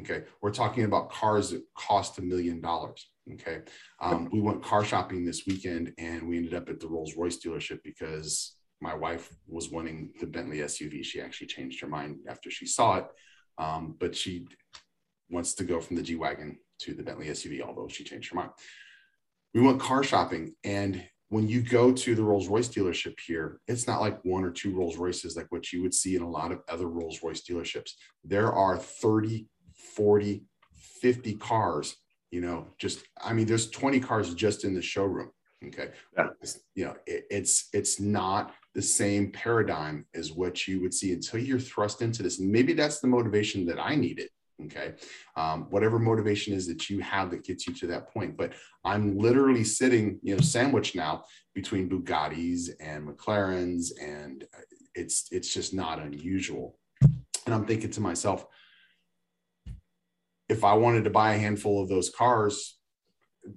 Okay. 0.00 0.24
We're 0.40 0.50
talking 0.50 0.82
about 0.82 1.12
cars 1.12 1.50
that 1.50 1.62
cost 1.78 2.18
a 2.18 2.22
million 2.22 2.60
dollars. 2.60 3.08
Okay. 3.34 3.60
Um, 4.00 4.30
we 4.32 4.40
went 4.40 4.64
car 4.64 4.84
shopping 4.84 5.24
this 5.24 5.46
weekend 5.46 5.92
and 5.96 6.28
we 6.28 6.38
ended 6.38 6.54
up 6.54 6.68
at 6.68 6.80
the 6.80 6.88
Rolls 6.88 7.14
Royce 7.16 7.38
dealership 7.38 7.78
because 7.84 8.56
my 8.80 8.94
wife 8.94 9.32
was 9.46 9.70
wanting 9.70 10.12
the 10.18 10.26
Bentley 10.26 10.58
SUV. 10.58 11.04
She 11.04 11.20
actually 11.20 11.46
changed 11.46 11.80
her 11.82 11.86
mind 11.86 12.16
after 12.28 12.50
she 12.50 12.66
saw 12.66 12.96
it. 12.96 13.06
Um, 13.58 13.96
but 13.98 14.14
she 14.14 14.46
wants 15.30 15.54
to 15.54 15.64
go 15.64 15.80
from 15.80 15.96
the 15.96 16.02
G 16.02 16.16
Wagon 16.16 16.58
to 16.80 16.94
the 16.94 17.02
Bentley 17.02 17.26
SUV, 17.26 17.62
although 17.62 17.88
she 17.88 18.04
changed 18.04 18.30
her 18.30 18.36
mind. 18.36 18.50
We 19.54 19.60
went 19.60 19.80
car 19.80 20.02
shopping 20.02 20.54
and 20.64 21.04
when 21.32 21.48
you 21.48 21.62
go 21.62 21.90
to 21.90 22.14
the 22.14 22.22
Rolls 22.22 22.48
Royce 22.48 22.68
dealership 22.68 23.18
here, 23.18 23.58
it's 23.66 23.86
not 23.86 24.02
like 24.02 24.22
one 24.22 24.44
or 24.44 24.50
two 24.50 24.76
Rolls 24.76 24.98
Royces 24.98 25.34
like 25.34 25.46
what 25.48 25.72
you 25.72 25.80
would 25.80 25.94
see 25.94 26.14
in 26.14 26.20
a 26.20 26.28
lot 26.28 26.52
of 26.52 26.60
other 26.68 26.88
Rolls 26.88 27.20
Royce 27.22 27.40
dealerships. 27.40 27.92
There 28.22 28.52
are 28.52 28.76
30, 28.76 29.46
40, 29.96 30.44
50 30.74 31.34
cars, 31.36 31.96
you 32.30 32.42
know, 32.42 32.66
just, 32.78 33.02
I 33.18 33.32
mean, 33.32 33.46
there's 33.46 33.70
20 33.70 33.98
cars 33.98 34.34
just 34.34 34.64
in 34.64 34.74
the 34.74 34.82
showroom. 34.82 35.30
Okay. 35.68 35.92
Yeah. 36.18 36.28
You 36.74 36.84
know, 36.84 36.96
it, 37.06 37.24
it's, 37.30 37.70
it's 37.72 37.98
not 37.98 38.52
the 38.74 38.82
same 38.82 39.30
paradigm 39.32 40.06
as 40.14 40.32
what 40.32 40.66
you 40.66 40.80
would 40.80 40.94
see 40.94 41.12
until 41.12 41.40
you're 41.40 41.58
thrust 41.58 42.02
into 42.02 42.22
this. 42.22 42.40
Maybe 42.40 42.72
that's 42.72 43.00
the 43.00 43.08
motivation 43.08 43.66
that 43.66 43.78
I 43.78 43.94
needed 43.94 44.28
okay? 44.66 44.94
Um, 45.36 45.66
whatever 45.70 45.98
motivation 45.98 46.54
is 46.54 46.66
that 46.68 46.88
you 46.88 47.00
have 47.00 47.30
that 47.30 47.44
gets 47.44 47.66
you 47.66 47.74
to 47.74 47.86
that 47.88 48.12
point. 48.12 48.36
But 48.36 48.52
i'm 48.84 49.16
literally 49.16 49.64
sitting 49.64 50.18
you 50.22 50.34
know 50.34 50.40
sandwiched 50.40 50.96
now 50.96 51.24
between 51.54 51.88
bugattis 51.88 52.70
and 52.80 53.06
mclarens 53.06 53.92
and 54.00 54.44
it's 54.94 55.28
it's 55.30 55.52
just 55.52 55.72
not 55.74 56.00
unusual. 56.00 56.78
And 57.46 57.54
i'm 57.54 57.66
thinking 57.66 57.90
to 57.90 58.00
myself 58.00 58.46
if 60.48 60.64
i 60.64 60.74
wanted 60.74 61.04
to 61.04 61.10
buy 61.10 61.34
a 61.34 61.38
handful 61.38 61.82
of 61.82 61.88
those 61.88 62.10
cars 62.10 62.78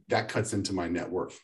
that 0.08 0.30
cuts 0.30 0.54
into 0.54 0.74
my 0.74 0.88
net 0.88 1.10
worth 1.10 1.40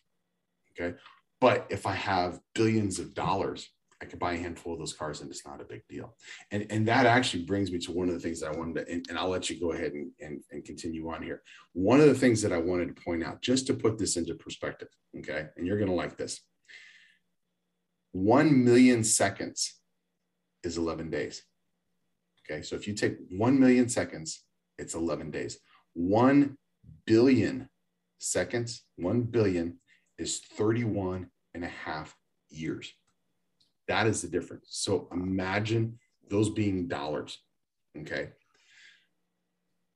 okay 0.71 0.95
but 1.41 1.65
if 1.69 1.85
i 1.85 1.93
have 1.93 2.39
billions 2.55 2.99
of 2.99 3.13
dollars 3.13 3.69
I 4.01 4.05
could 4.05 4.19
buy 4.19 4.33
a 4.33 4.37
handful 4.37 4.73
of 4.73 4.79
those 4.79 4.93
cars 4.93 5.21
and 5.21 5.29
it's 5.29 5.45
not 5.45 5.61
a 5.61 5.65
big 5.65 5.87
deal. 5.87 6.15
And, 6.49 6.65
and 6.71 6.87
that 6.87 7.05
actually 7.05 7.43
brings 7.43 7.71
me 7.71 7.77
to 7.79 7.91
one 7.91 8.07
of 8.07 8.15
the 8.15 8.19
things 8.19 8.39
that 8.39 8.53
I 8.53 8.57
wanted 8.57 8.75
to, 8.77 8.91
and, 8.91 9.05
and 9.09 9.17
I'll 9.17 9.29
let 9.29 9.47
you 9.49 9.59
go 9.59 9.73
ahead 9.73 9.91
and, 9.93 10.11
and, 10.19 10.41
and 10.49 10.65
continue 10.65 11.07
on 11.11 11.21
here. 11.21 11.43
One 11.73 12.01
of 12.01 12.07
the 12.07 12.15
things 12.15 12.41
that 12.41 12.51
I 12.51 12.57
wanted 12.57 12.95
to 12.95 13.01
point 13.03 13.23
out, 13.23 13.43
just 13.43 13.67
to 13.67 13.75
put 13.75 13.99
this 13.99 14.17
into 14.17 14.33
perspective, 14.33 14.87
okay, 15.19 15.45
and 15.55 15.67
you're 15.67 15.77
going 15.77 15.89
to 15.89 15.95
like 15.95 16.17
this 16.17 16.41
1 18.13 18.63
million 18.63 19.03
seconds 19.03 19.79
is 20.63 20.77
11 20.77 21.11
days. 21.11 21.43
Okay, 22.43 22.63
so 22.63 22.75
if 22.75 22.87
you 22.87 22.95
take 22.95 23.17
1 23.29 23.59
million 23.59 23.87
seconds, 23.87 24.43
it's 24.79 24.95
11 24.95 25.29
days. 25.29 25.59
1 25.93 26.57
billion 27.05 27.69
seconds, 28.17 28.83
1 28.95 29.21
billion 29.23 29.77
is 30.21 30.39
31 30.39 31.27
and 31.53 31.63
a 31.63 31.67
half 31.67 32.15
years. 32.49 32.91
That 33.87 34.07
is 34.07 34.21
the 34.21 34.27
difference. 34.27 34.67
So 34.69 35.07
imagine 35.11 35.99
those 36.29 36.49
being 36.49 36.87
dollars. 36.87 37.37
Okay. 37.97 38.29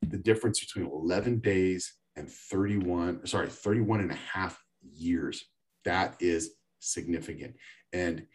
The 0.02 0.18
difference 0.18 0.60
between 0.60 0.86
11 0.86 1.40
days 1.40 1.94
and 2.16 2.30
31, 2.30 3.26
sorry, 3.26 3.50
31 3.50 4.02
and 4.02 4.12
a 4.12 4.20
half 4.34 4.62
years. 4.82 5.46
That 5.86 6.16
is 6.20 6.52
significant. 6.80 7.56
And 7.94 8.26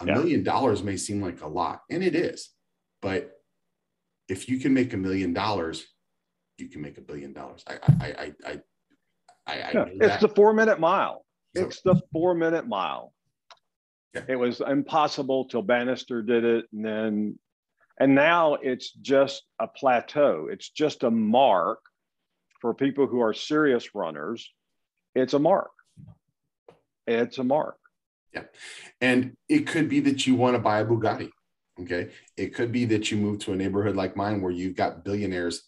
a 0.00 0.06
yeah. 0.06 0.14
million 0.14 0.42
dollars 0.42 0.82
may 0.82 0.96
seem 0.96 1.22
like 1.22 1.40
a 1.42 1.48
lot, 1.48 1.80
and 1.90 2.04
it 2.04 2.14
is. 2.14 2.50
But 3.00 3.32
if 4.28 4.48
you 4.48 4.58
can 4.58 4.74
make 4.74 4.92
a 4.92 4.96
million 4.96 5.32
dollars, 5.32 5.86
you 6.58 6.68
can 6.68 6.82
make 6.82 6.98
a 6.98 7.00
billion 7.00 7.32
dollars. 7.32 7.64
I, 7.66 7.74
I, 7.74 8.06
I, 8.06 8.32
I, 8.44 8.60
I, 9.46 9.52
I 9.54 9.70
yeah, 9.72 9.84
it's 10.00 10.20
the 10.20 10.28
four 10.28 10.52
minute 10.52 10.80
mile. 10.80 11.25
It's 11.56 11.80
the 11.82 12.00
four 12.12 12.34
minute 12.34 12.66
mile. 12.66 13.12
Yeah. 14.14 14.22
It 14.28 14.36
was 14.36 14.60
impossible 14.60 15.46
till 15.46 15.62
Bannister 15.62 16.22
did 16.22 16.44
it, 16.44 16.66
and 16.72 16.84
then 16.84 17.38
and 17.98 18.14
now 18.14 18.54
it's 18.54 18.92
just 18.92 19.42
a 19.58 19.66
plateau. 19.66 20.48
It's 20.50 20.70
just 20.70 21.02
a 21.02 21.10
mark 21.10 21.80
for 22.60 22.74
people 22.74 23.06
who 23.06 23.20
are 23.20 23.32
serious 23.32 23.94
runners. 23.94 24.50
It's 25.14 25.34
a 25.34 25.38
mark. 25.38 25.70
It's 27.06 27.38
a 27.38 27.44
mark. 27.44 27.78
Yeah. 28.34 28.44
And 29.00 29.36
it 29.48 29.66
could 29.66 29.88
be 29.88 30.00
that 30.00 30.26
you 30.26 30.34
want 30.34 30.56
to 30.56 30.58
buy 30.58 30.80
a 30.80 30.84
Bugatti. 30.84 31.30
Okay. 31.80 32.10
It 32.36 32.54
could 32.54 32.72
be 32.72 32.84
that 32.86 33.10
you 33.10 33.16
move 33.16 33.38
to 33.40 33.52
a 33.52 33.56
neighborhood 33.56 33.96
like 33.96 34.16
mine 34.16 34.42
where 34.42 34.52
you've 34.52 34.76
got 34.76 35.04
billionaires 35.04 35.62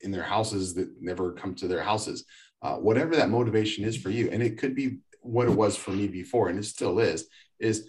in 0.00 0.10
their 0.10 0.22
houses 0.22 0.74
that 0.74 0.88
never 1.00 1.32
come 1.32 1.54
to 1.56 1.68
their 1.68 1.82
houses. 1.82 2.24
Uh, 2.62 2.76
whatever 2.76 3.14
that 3.14 3.30
motivation 3.30 3.84
is 3.84 3.96
for 3.96 4.10
you. 4.10 4.30
And 4.30 4.42
it 4.42 4.58
could 4.58 4.74
be 4.74 4.98
what 5.24 5.48
it 5.48 5.54
was 5.54 5.76
for 5.76 5.90
me 5.90 6.06
before, 6.06 6.48
and 6.48 6.58
it 6.58 6.64
still 6.64 6.98
is, 6.98 7.26
is 7.58 7.88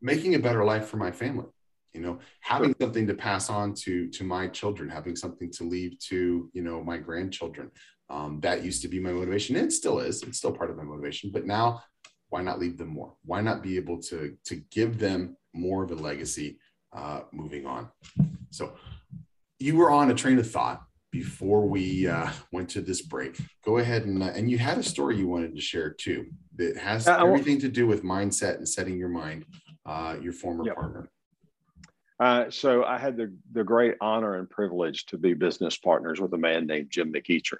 making 0.00 0.34
a 0.34 0.38
better 0.38 0.64
life 0.64 0.86
for 0.86 0.96
my 0.96 1.10
family 1.10 1.46
you 1.92 2.02
know 2.02 2.18
having 2.40 2.74
something 2.78 3.06
to 3.06 3.14
pass 3.14 3.48
on 3.48 3.72
to 3.72 4.08
to 4.10 4.22
my 4.22 4.46
children 4.48 4.88
having 4.88 5.16
something 5.16 5.50
to 5.50 5.64
leave 5.64 5.98
to 5.98 6.50
you 6.52 6.62
know 6.62 6.84
my 6.84 6.98
grandchildren. 6.98 7.70
Um, 8.08 8.38
that 8.42 8.62
used 8.62 8.82
to 8.82 8.88
be 8.88 9.00
my 9.00 9.10
motivation 9.10 9.56
and 9.56 9.66
it 9.66 9.72
still 9.72 9.98
is 9.98 10.22
it's 10.22 10.38
still 10.38 10.52
part 10.52 10.70
of 10.70 10.76
my 10.76 10.84
motivation 10.84 11.32
but 11.32 11.44
now 11.44 11.82
why 12.28 12.42
not 12.42 12.58
leave 12.58 12.76
them 12.76 12.88
more? 12.88 13.14
Why 13.24 13.40
not 13.40 13.62
be 13.62 13.76
able 13.76 14.00
to 14.02 14.36
to 14.44 14.56
give 14.70 14.98
them 14.98 15.36
more 15.54 15.84
of 15.84 15.90
a 15.90 15.94
legacy 15.94 16.58
uh, 16.92 17.22
moving 17.32 17.66
on? 17.66 17.88
So 18.50 18.74
you 19.58 19.76
were 19.76 19.90
on 19.90 20.10
a 20.10 20.14
train 20.14 20.38
of 20.38 20.50
thought 20.50 20.82
before 21.10 21.66
we 21.66 22.06
uh, 22.06 22.30
went 22.52 22.68
to 22.70 22.80
this 22.80 23.00
break. 23.00 23.40
Go 23.64 23.78
ahead 23.78 24.04
and 24.04 24.22
uh, 24.22 24.26
and 24.26 24.50
you 24.50 24.58
had 24.58 24.78
a 24.78 24.82
story 24.82 25.16
you 25.16 25.28
wanted 25.28 25.54
to 25.54 25.60
share 25.60 25.90
too 25.90 26.26
that 26.56 26.76
has 26.76 27.06
uh, 27.06 27.16
everything 27.18 27.60
to 27.60 27.68
do 27.68 27.86
with 27.86 28.02
mindset 28.02 28.56
and 28.56 28.68
setting 28.68 28.98
your 28.98 29.08
mind. 29.08 29.44
Uh, 29.86 30.16
your 30.20 30.32
former 30.32 30.64
yep. 30.66 30.74
partner. 30.74 31.08
Uh, 32.18 32.50
so 32.50 32.82
I 32.82 32.98
had 32.98 33.16
the 33.16 33.32
the 33.52 33.62
great 33.62 33.94
honor 34.00 34.34
and 34.34 34.50
privilege 34.50 35.06
to 35.06 35.16
be 35.16 35.32
business 35.32 35.76
partners 35.76 36.20
with 36.20 36.32
a 36.34 36.38
man 36.38 36.66
named 36.66 36.90
Jim 36.90 37.12
McEachern. 37.12 37.58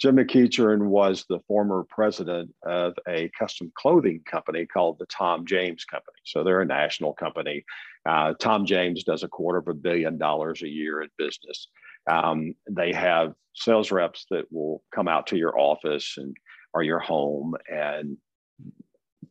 Jim 0.00 0.16
McEachern 0.16 0.86
was 0.86 1.26
the 1.28 1.40
former 1.46 1.84
president 1.90 2.52
of 2.64 2.94
a 3.06 3.30
custom 3.38 3.70
clothing 3.76 4.22
company 4.24 4.66
called 4.66 4.98
the 4.98 5.06
Tom 5.06 5.44
James 5.44 5.84
Company. 5.84 6.16
So 6.24 6.42
they're 6.42 6.62
a 6.62 6.66
national 6.66 7.12
company. 7.12 7.64
Uh, 8.08 8.34
Tom 8.40 8.64
James 8.64 9.04
does 9.04 9.22
a 9.22 9.28
quarter 9.28 9.58
of 9.58 9.68
a 9.68 9.74
billion 9.74 10.18
dollars 10.18 10.62
a 10.62 10.68
year 10.68 11.02
in 11.02 11.08
business. 11.18 11.68
Um, 12.10 12.54
they 12.68 12.92
have 12.92 13.34
sales 13.54 13.92
reps 13.92 14.26
that 14.30 14.50
will 14.50 14.82
come 14.92 15.06
out 15.06 15.26
to 15.28 15.36
your 15.36 15.56
office 15.58 16.14
and 16.16 16.34
or 16.74 16.82
your 16.82 16.98
home 16.98 17.54
and 17.70 18.16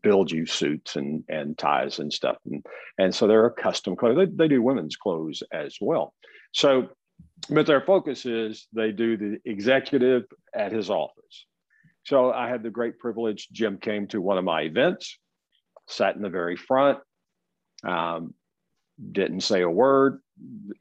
build 0.02 0.32
you 0.32 0.46
suits 0.46 0.96
and, 0.96 1.24
and 1.30 1.58
ties 1.58 2.00
and 2.00 2.12
stuff. 2.12 2.38
And, 2.46 2.66
and 2.98 3.14
so 3.14 3.28
they're 3.28 3.46
a 3.46 3.52
custom 3.52 3.96
clothes. 3.96 4.18
They, 4.18 4.26
they 4.26 4.48
do 4.48 4.62
women's 4.62 4.96
clothes 4.96 5.44
as 5.52 5.78
well. 5.80 6.14
So, 6.54 6.90
but 7.50 7.68
their 7.68 7.82
focus 7.82 8.26
is 8.26 8.68
they 8.74 8.92
do 8.92 9.18
the 9.18 9.38
executive 9.46 10.24
at 10.56 10.72
his 10.72 10.90
office. 10.90 11.46
So 12.04 12.32
I 12.32 12.50
had 12.50 12.64
the 12.64 12.70
great 12.70 12.98
privilege. 12.98 13.48
Jim 13.52 13.78
came 13.78 14.08
to 14.08 14.22
one 14.22 14.38
of 14.38 14.44
my 14.44 14.62
events, 14.62 15.20
sat 15.88 16.16
in 16.16 16.22
the 16.22 16.30
very 16.30 16.56
front, 16.56 17.00
um, 17.84 18.34
didn't 19.12 19.42
say 19.42 19.62
a 19.62 19.70
word, 19.70 20.20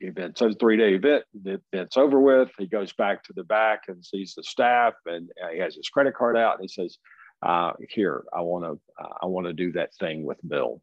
event. 0.01 0.39
So 0.39 0.53
three 0.53 0.77
day 0.77 0.95
event, 0.95 1.25
the 1.43 1.61
event's 1.73 1.97
over 1.97 2.21
with. 2.21 2.51
He 2.59 2.67
goes 2.67 2.93
back 2.93 3.25
to 3.25 3.33
the 3.33 3.45
back 3.45 3.85
and 3.89 4.05
sees 4.05 4.35
the 4.35 4.45
staff, 4.45 4.95
and 5.07 5.31
he 5.53 5.59
has 5.59 5.75
his 5.75 5.89
credit 5.89 6.15
card 6.15 6.37
out, 6.37 6.55
and 6.55 6.63
he 6.63 6.69
says, 6.69 6.99
uh, 7.43 7.73
"Here, 7.89 8.25
I 8.33 8.41
want 8.43 8.65
to, 8.65 9.03
uh, 9.03 9.15
I 9.23 9.27
want 9.27 9.47
to 9.47 9.53
do 9.53 9.73
that 9.73 9.95
thing 9.95 10.25
with 10.25 10.39
Bill." 10.47 10.81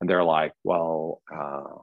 And 0.00 0.10
they're 0.10 0.24
like, 0.24 0.52
"Well, 0.64 1.22
uh, 1.32 1.82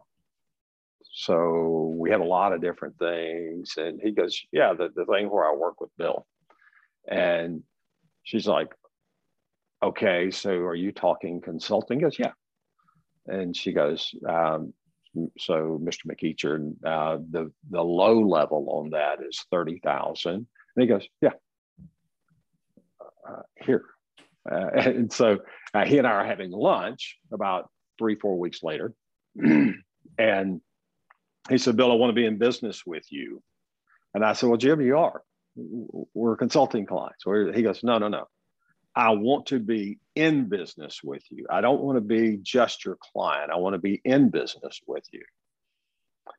so 1.12 1.96
we 1.98 2.12
have 2.12 2.22
a 2.22 2.26
lot 2.26 2.54
of 2.54 2.62
different 2.62 2.98
things. 2.98 3.74
And 3.78 4.00
he 4.02 4.12
goes, 4.12 4.42
Yeah, 4.52 4.74
the, 4.74 4.90
the 4.96 5.06
thing 5.06 5.30
where 5.30 5.46
I 5.46 5.56
work 5.56 5.82
with 5.82 5.90
Bill. 5.98 6.26
And 7.08 7.64
she's 8.24 8.48
like, 8.48 8.74
Okay, 9.84 10.32
so 10.32 10.52
are 10.52 10.76
you 10.76 10.92
talking 10.92 11.42
consulting? 11.42 12.00
He 12.00 12.04
goes, 12.04 12.20
Yeah. 12.20 12.32
And 13.28 13.56
she 13.56 13.74
goes, 13.74 14.12
um, 14.28 14.74
so 15.38 15.80
Mr. 15.84 16.06
McEachern, 16.08 16.76
uh, 16.86 17.18
the 17.30 17.52
the 17.70 17.82
low 17.82 18.20
level 18.22 18.68
on 18.70 18.92
that 18.92 19.20
is 19.28 19.44
thirty 19.52 19.80
thousand, 19.80 20.36
and 20.36 20.48
he 20.82 20.86
goes, 20.86 21.08
yeah, 21.22 21.32
uh, 23.28 23.42
here, 23.58 23.84
uh, 24.50 24.68
and 24.74 25.12
so 25.12 25.40
uh, 25.74 25.86
he 25.86 25.98
and 25.98 26.08
I 26.08 26.12
are 26.12 26.26
having 26.26 26.52
lunch 26.52 27.18
about 27.32 27.70
three 27.98 28.16
four 28.16 28.38
weeks 28.38 28.64
later, 28.64 28.94
and 29.38 30.62
he 31.50 31.58
said, 31.58 31.76
Bill, 31.76 31.92
I 31.92 31.96
want 31.96 32.12
to 32.12 32.16
be 32.16 32.26
in 32.26 32.38
business 32.38 32.86
with 32.86 33.12
you, 33.12 33.42
and 34.14 34.24
I 34.24 34.34
said, 34.34 34.50
well, 34.50 34.58
Jim, 34.58 34.82
you 34.82 34.98
are. 34.98 35.22
We're 36.14 36.38
consulting 36.38 36.86
clients. 36.86 37.24
He 37.26 37.64
goes, 37.64 37.84
no, 37.84 37.98
no, 37.98 38.08
no. 38.08 38.26
I 38.96 39.12
want 39.12 39.48
to 39.48 39.60
be 39.60 40.00
in 40.16 40.50
business 40.50 41.02
with 41.04 41.24
you. 41.30 41.46
I 41.50 41.62
don't 41.62 41.82
want 41.82 41.98
to 41.98 42.02
be 42.02 42.38
just 42.42 42.84
your 42.86 42.98
client. 43.14 43.52
I 43.52 43.58
want 43.58 43.74
to 43.74 43.80
be 43.80 44.02
in 44.04 44.30
business 44.30 44.80
with 44.88 45.04
you. 45.12 45.24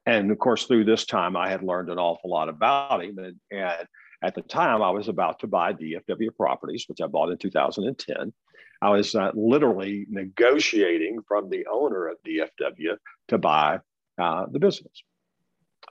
And 0.07 0.31
of 0.31 0.39
course, 0.39 0.67
through 0.67 0.85
this 0.85 1.05
time, 1.05 1.37
I 1.37 1.49
had 1.49 1.63
learned 1.63 1.91
an 1.91 1.99
awful 1.99 2.31
lot 2.31 2.49
about 2.49 3.03
him. 3.03 3.19
And, 3.19 3.37
and 3.51 3.87
at 4.23 4.35
the 4.35 4.43
time, 4.43 4.83
I 4.83 4.91
was 4.91 5.09
about 5.09 5.41
to 5.41 5.47
buy 5.47 5.73
DFW 5.73 6.35
properties, 6.37 6.85
which 6.89 7.01
I 7.01 7.07
bought 7.07 7.31
in 7.31 7.39
2010. 7.39 8.33
I 8.83 8.91
was 8.91 9.15
uh, 9.15 9.31
literally 9.35 10.07
negotiating 10.09 11.21
from 11.29 11.51
the 11.51 11.67
owner 11.71 12.09
of 12.09 12.17
DFW 12.27 12.97
to 13.29 13.39
buy 13.39 13.81
uh, 14.21 14.47
the 14.51 14.59
business. 14.59 15.03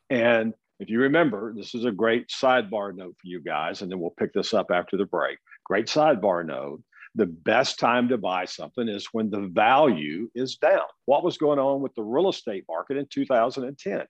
And 0.10 0.54
if 0.80 0.90
you 0.90 1.02
remember, 1.02 1.54
this 1.56 1.76
is 1.76 1.86
a 1.86 1.92
great 1.92 2.30
sidebar 2.30 2.96
note 2.96 3.16
for 3.22 3.28
you 3.28 3.42
guys, 3.42 3.82
and 3.82 3.92
then 3.92 4.00
we'll 4.00 4.12
pick 4.12 4.34
this 4.34 4.54
up 4.54 4.72
after 4.72 4.98
the 4.98 5.06
break. 5.06 5.38
Great 5.70 5.86
sidebar 5.86 6.46
note. 6.46 6.82
The 7.16 7.28
best 7.28 7.80
time 7.80 8.10
to 8.10 8.18
buy 8.18 8.46
something 8.46 8.88
is 8.88 9.08
when 9.12 9.30
the 9.30 9.42
value 9.42 10.30
is 10.34 10.56
down. 10.56 10.88
What 11.06 11.24
was 11.24 11.38
going 11.38 11.60
on 11.60 11.82
with 11.82 11.94
the 11.96 12.04
real 12.04 12.30
estate 12.30 12.66
market 12.68 12.98
in 12.98 13.08
2010? 13.08 14.06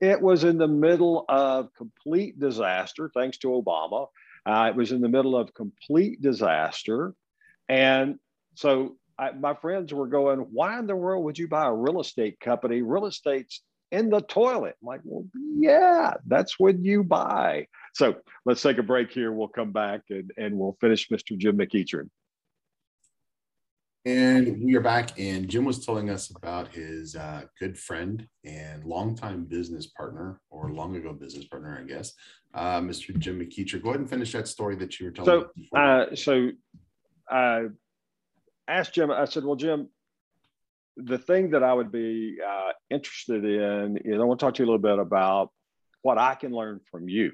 It 0.00 0.22
was 0.22 0.44
in 0.44 0.56
the 0.56 0.68
middle 0.68 1.24
of 1.28 1.68
complete 1.76 2.38
disaster, 2.38 3.10
thanks 3.12 3.38
to 3.38 3.48
Obama. 3.48 4.06
Uh, 4.46 4.70
it 4.70 4.76
was 4.76 4.92
in 4.92 5.00
the 5.00 5.08
middle 5.08 5.36
of 5.36 5.52
complete 5.52 6.22
disaster. 6.22 7.14
And 7.68 8.18
so 8.54 8.96
I, 9.18 9.32
my 9.32 9.54
friends 9.54 9.92
were 9.92 10.06
going, 10.06 10.38
Why 10.52 10.78
in 10.78 10.86
the 10.86 10.96
world 10.96 11.24
would 11.24 11.38
you 11.38 11.48
buy 11.48 11.66
a 11.66 11.74
real 11.74 12.00
estate 12.00 12.40
company? 12.40 12.82
Real 12.82 13.06
estate's 13.06 13.62
in 13.90 14.10
the 14.10 14.20
toilet. 14.20 14.76
I'm 14.80 14.86
like, 14.86 15.00
well, 15.04 15.26
yeah, 15.56 16.14
that's 16.26 16.58
when 16.58 16.84
you 16.84 17.02
buy. 17.02 17.66
So 17.94 18.16
let's 18.44 18.62
take 18.62 18.78
a 18.78 18.82
break 18.82 19.10
here. 19.10 19.32
We'll 19.32 19.48
come 19.48 19.72
back 19.72 20.02
and, 20.10 20.30
and 20.36 20.56
we'll 20.58 20.76
finish 20.80 21.08
Mr. 21.08 21.36
Jim 21.36 21.58
McEachern. 21.58 22.08
And 24.06 24.62
we 24.64 24.74
are 24.76 24.80
back, 24.80 25.20
and 25.20 25.46
Jim 25.46 25.66
was 25.66 25.84
telling 25.84 26.08
us 26.08 26.32
about 26.34 26.68
his 26.72 27.14
uh, 27.16 27.42
good 27.58 27.78
friend 27.78 28.26
and 28.46 28.82
longtime 28.82 29.44
business 29.44 29.88
partner, 29.88 30.40
or 30.48 30.70
long 30.70 30.96
ago 30.96 31.12
business 31.12 31.44
partner, 31.44 31.78
I 31.78 31.86
guess, 31.86 32.14
uh, 32.54 32.80
Mr. 32.80 33.16
Jim 33.18 33.38
McEachern. 33.38 33.82
Go 33.82 33.90
ahead 33.90 34.00
and 34.00 34.08
finish 34.08 34.32
that 34.32 34.48
story 34.48 34.74
that 34.76 34.98
you 34.98 35.06
were 35.06 35.12
telling. 35.12 35.44
So, 35.70 35.78
uh, 35.78 36.14
so 36.14 36.48
I 37.30 37.66
asked 38.66 38.94
Jim. 38.94 39.10
I 39.10 39.26
said, 39.26 39.44
"Well, 39.44 39.56
Jim, 39.56 39.90
the 40.96 41.18
thing 41.18 41.50
that 41.50 41.62
I 41.62 41.74
would 41.74 41.92
be 41.92 42.38
uh, 42.40 42.72
interested 42.88 43.44
in 43.44 43.98
is 43.98 44.18
I 44.18 44.24
want 44.24 44.40
to 44.40 44.46
talk 44.46 44.54
to 44.54 44.62
you 44.62 44.64
a 44.64 44.70
little 44.70 44.78
bit 44.78 44.98
about 44.98 45.50
what 46.00 46.16
I 46.16 46.36
can 46.36 46.52
learn 46.52 46.80
from 46.90 47.06
you. 47.06 47.32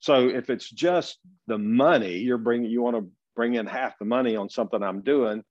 So 0.00 0.28
if 0.28 0.50
it's 0.50 0.70
just 0.70 1.18
the 1.46 1.58
money 1.58 2.18
you're 2.18 2.38
bringing, 2.38 2.70
you 2.70 2.82
want 2.82 2.96
to 2.96 3.10
bring 3.34 3.54
in 3.54 3.66
half 3.66 3.98
the 3.98 4.04
money 4.04 4.36
on 4.36 4.48
something 4.48 4.82
I'm 4.82 5.02
doing, 5.02 5.42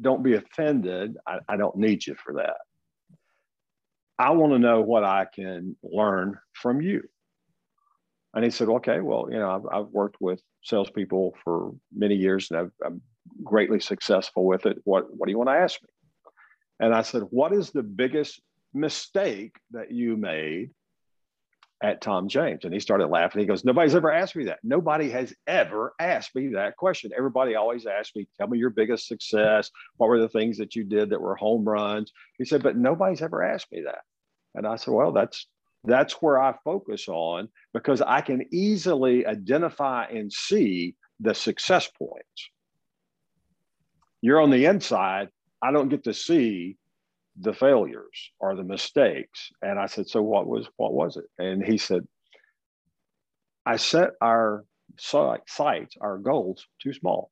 don't 0.00 0.22
be 0.22 0.34
offended. 0.34 1.16
I, 1.26 1.38
I 1.48 1.56
don't 1.56 1.76
need 1.76 2.06
you 2.06 2.14
for 2.14 2.34
that. 2.34 2.56
I 4.18 4.30
want 4.30 4.52
to 4.52 4.58
know 4.58 4.80
what 4.80 5.04
I 5.04 5.26
can 5.32 5.76
learn 5.82 6.38
from 6.52 6.80
you. 6.80 7.02
And 8.32 8.44
he 8.44 8.50
said, 8.50 8.68
okay, 8.68 9.00
well, 9.00 9.28
you 9.30 9.38
know, 9.38 9.50
I've, 9.50 9.66
I've 9.72 9.88
worked 9.88 10.16
with 10.20 10.40
salespeople 10.62 11.36
for 11.44 11.72
many 11.94 12.14
years 12.14 12.50
and 12.50 12.60
I've, 12.60 12.72
I'm 12.84 13.02
greatly 13.42 13.80
successful 13.80 14.44
with 14.44 14.66
it. 14.66 14.78
What, 14.84 15.06
what 15.14 15.26
do 15.26 15.32
you 15.32 15.38
want 15.38 15.50
to 15.50 15.54
ask 15.54 15.80
me? 15.82 15.88
And 16.80 16.94
I 16.94 17.02
said, 17.02 17.22
What 17.30 17.52
is 17.52 17.70
the 17.70 17.82
biggest 17.82 18.40
mistake 18.72 19.56
that 19.70 19.92
you 19.92 20.16
made 20.16 20.70
at 21.84 22.00
Tom 22.00 22.28
James? 22.28 22.64
And 22.64 22.72
he 22.72 22.80
started 22.80 23.08
laughing. 23.08 23.40
He 23.40 23.46
goes, 23.46 23.64
Nobody's 23.64 23.94
ever 23.94 24.10
asked 24.10 24.34
me 24.34 24.44
that. 24.44 24.58
Nobody 24.62 25.10
has 25.10 25.34
ever 25.46 25.92
asked 25.98 26.34
me 26.34 26.48
that 26.48 26.76
question. 26.76 27.12
Everybody 27.16 27.54
always 27.54 27.86
asks 27.86 28.16
me, 28.16 28.26
Tell 28.36 28.48
me 28.48 28.58
your 28.58 28.70
biggest 28.70 29.06
success. 29.06 29.70
What 29.96 30.08
were 30.08 30.20
the 30.20 30.28
things 30.28 30.58
that 30.58 30.74
you 30.74 30.84
did 30.84 31.10
that 31.10 31.20
were 31.20 31.36
home 31.36 31.64
runs? 31.64 32.12
He 32.38 32.44
said, 32.44 32.62
But 32.62 32.76
nobody's 32.76 33.22
ever 33.22 33.42
asked 33.42 33.70
me 33.70 33.82
that. 33.82 34.02
And 34.54 34.66
I 34.66 34.76
said, 34.76 34.94
Well, 34.94 35.12
that's 35.12 35.46
that's 35.84 36.14
where 36.14 36.42
I 36.42 36.54
focus 36.64 37.08
on 37.08 37.48
because 37.74 38.00
I 38.00 38.22
can 38.22 38.46
easily 38.52 39.26
identify 39.26 40.06
and 40.06 40.32
see 40.32 40.96
the 41.20 41.34
success 41.34 41.88
points 41.88 42.50
you're 44.24 44.40
on 44.40 44.48
the 44.48 44.64
inside. 44.64 45.28
I 45.60 45.70
don't 45.70 45.90
get 45.90 46.04
to 46.04 46.14
see 46.14 46.78
the 47.40 47.52
failures 47.52 48.30
or 48.38 48.54
the 48.54 48.62
mistakes. 48.62 49.50
And 49.62 49.76
I 49.78 49.86
said, 49.86 50.08
so 50.08 50.22
what 50.22 50.46
was 50.46 50.68
what 50.76 50.92
was 50.92 51.16
it? 51.16 51.24
And 51.38 51.64
he 51.64 51.78
said, 51.78 52.02
I 53.66 53.76
set 53.76 54.10
our 54.20 54.64
sights, 54.98 55.96
our 56.00 56.18
goals 56.18 56.66
too 56.80 56.92
small. 56.92 57.30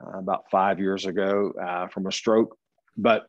uh, 0.00 0.18
about 0.18 0.50
five 0.50 0.78
years 0.78 1.06
ago 1.06 1.52
uh, 1.60 1.88
from 1.88 2.06
a 2.06 2.12
stroke. 2.12 2.56
But 2.96 3.26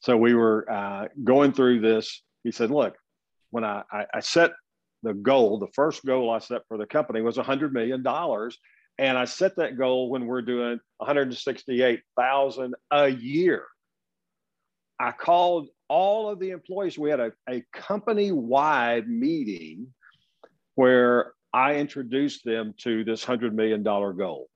so 0.00 0.16
we 0.16 0.34
were 0.34 0.70
uh, 0.70 1.08
going 1.22 1.52
through 1.52 1.80
this. 1.80 2.22
He 2.42 2.52
said, 2.52 2.70
Look, 2.70 2.96
when 3.50 3.64
I, 3.64 3.82
I, 3.90 4.06
I 4.14 4.20
set 4.20 4.52
the 5.02 5.14
goal, 5.14 5.58
the 5.58 5.68
first 5.74 6.04
goal 6.04 6.30
I 6.30 6.38
set 6.38 6.62
for 6.68 6.78
the 6.78 6.86
company 6.86 7.20
was 7.20 7.36
$100 7.36 7.72
million. 7.72 8.04
And 8.98 9.16
I 9.16 9.24
set 9.24 9.56
that 9.56 9.78
goal 9.78 10.10
when 10.10 10.26
we're 10.26 10.42
doing 10.42 10.78
168,000 10.98 12.74
a 12.90 13.08
year. 13.08 13.64
I 14.98 15.12
called 15.12 15.68
all 15.88 16.28
of 16.28 16.38
the 16.38 16.50
employees. 16.50 16.98
We 16.98 17.10
had 17.10 17.20
a, 17.20 17.32
a 17.48 17.64
company 17.72 18.32
wide 18.32 19.08
meeting 19.08 19.88
where 20.74 21.32
I 21.52 21.76
introduced 21.76 22.44
them 22.44 22.74
to 22.78 23.04
this 23.04 23.24
$100 23.24 23.52
million 23.52 23.82
goal. 23.82 24.48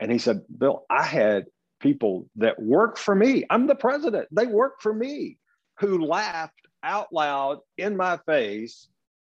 And 0.00 0.10
he 0.10 0.18
said, 0.18 0.42
Bill, 0.56 0.84
I 0.90 1.02
had 1.02 1.46
people 1.80 2.28
that 2.36 2.60
work 2.60 2.98
for 2.98 3.14
me. 3.14 3.44
I'm 3.48 3.66
the 3.66 3.74
president. 3.74 4.28
They 4.30 4.46
work 4.46 4.80
for 4.80 4.92
me 4.92 5.38
who 5.80 6.04
laughed 6.04 6.66
out 6.82 7.12
loud 7.12 7.58
in 7.76 7.96
my 7.96 8.18
face 8.26 8.88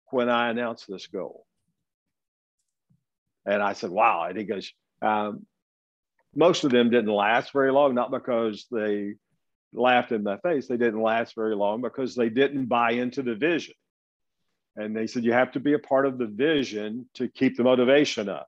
when 0.09 0.29
I 0.29 0.49
announced 0.49 0.85
this 0.87 1.07
goal. 1.07 1.45
And 3.45 3.61
I 3.61 3.73
said, 3.73 3.89
wow. 3.89 4.25
And 4.27 4.37
he 4.37 4.43
goes, 4.43 4.71
um, 5.01 5.45
most 6.35 6.63
of 6.63 6.71
them 6.71 6.89
didn't 6.89 7.11
last 7.11 7.51
very 7.53 7.71
long, 7.71 7.95
not 7.95 8.11
because 8.11 8.65
they 8.71 9.15
laughed 9.73 10.11
in 10.11 10.23
my 10.23 10.37
face. 10.37 10.67
They 10.67 10.77
didn't 10.77 11.01
last 11.01 11.35
very 11.35 11.55
long 11.55 11.81
because 11.81 12.15
they 12.15 12.29
didn't 12.29 12.65
buy 12.65 12.91
into 12.91 13.21
the 13.21 13.35
vision. 13.35 13.75
And 14.75 14.95
they 14.95 15.07
said, 15.07 15.23
you 15.23 15.33
have 15.33 15.51
to 15.53 15.59
be 15.59 15.73
a 15.73 15.79
part 15.79 16.05
of 16.05 16.17
the 16.17 16.27
vision 16.27 17.07
to 17.15 17.27
keep 17.27 17.57
the 17.57 17.63
motivation 17.63 18.29
up. 18.29 18.47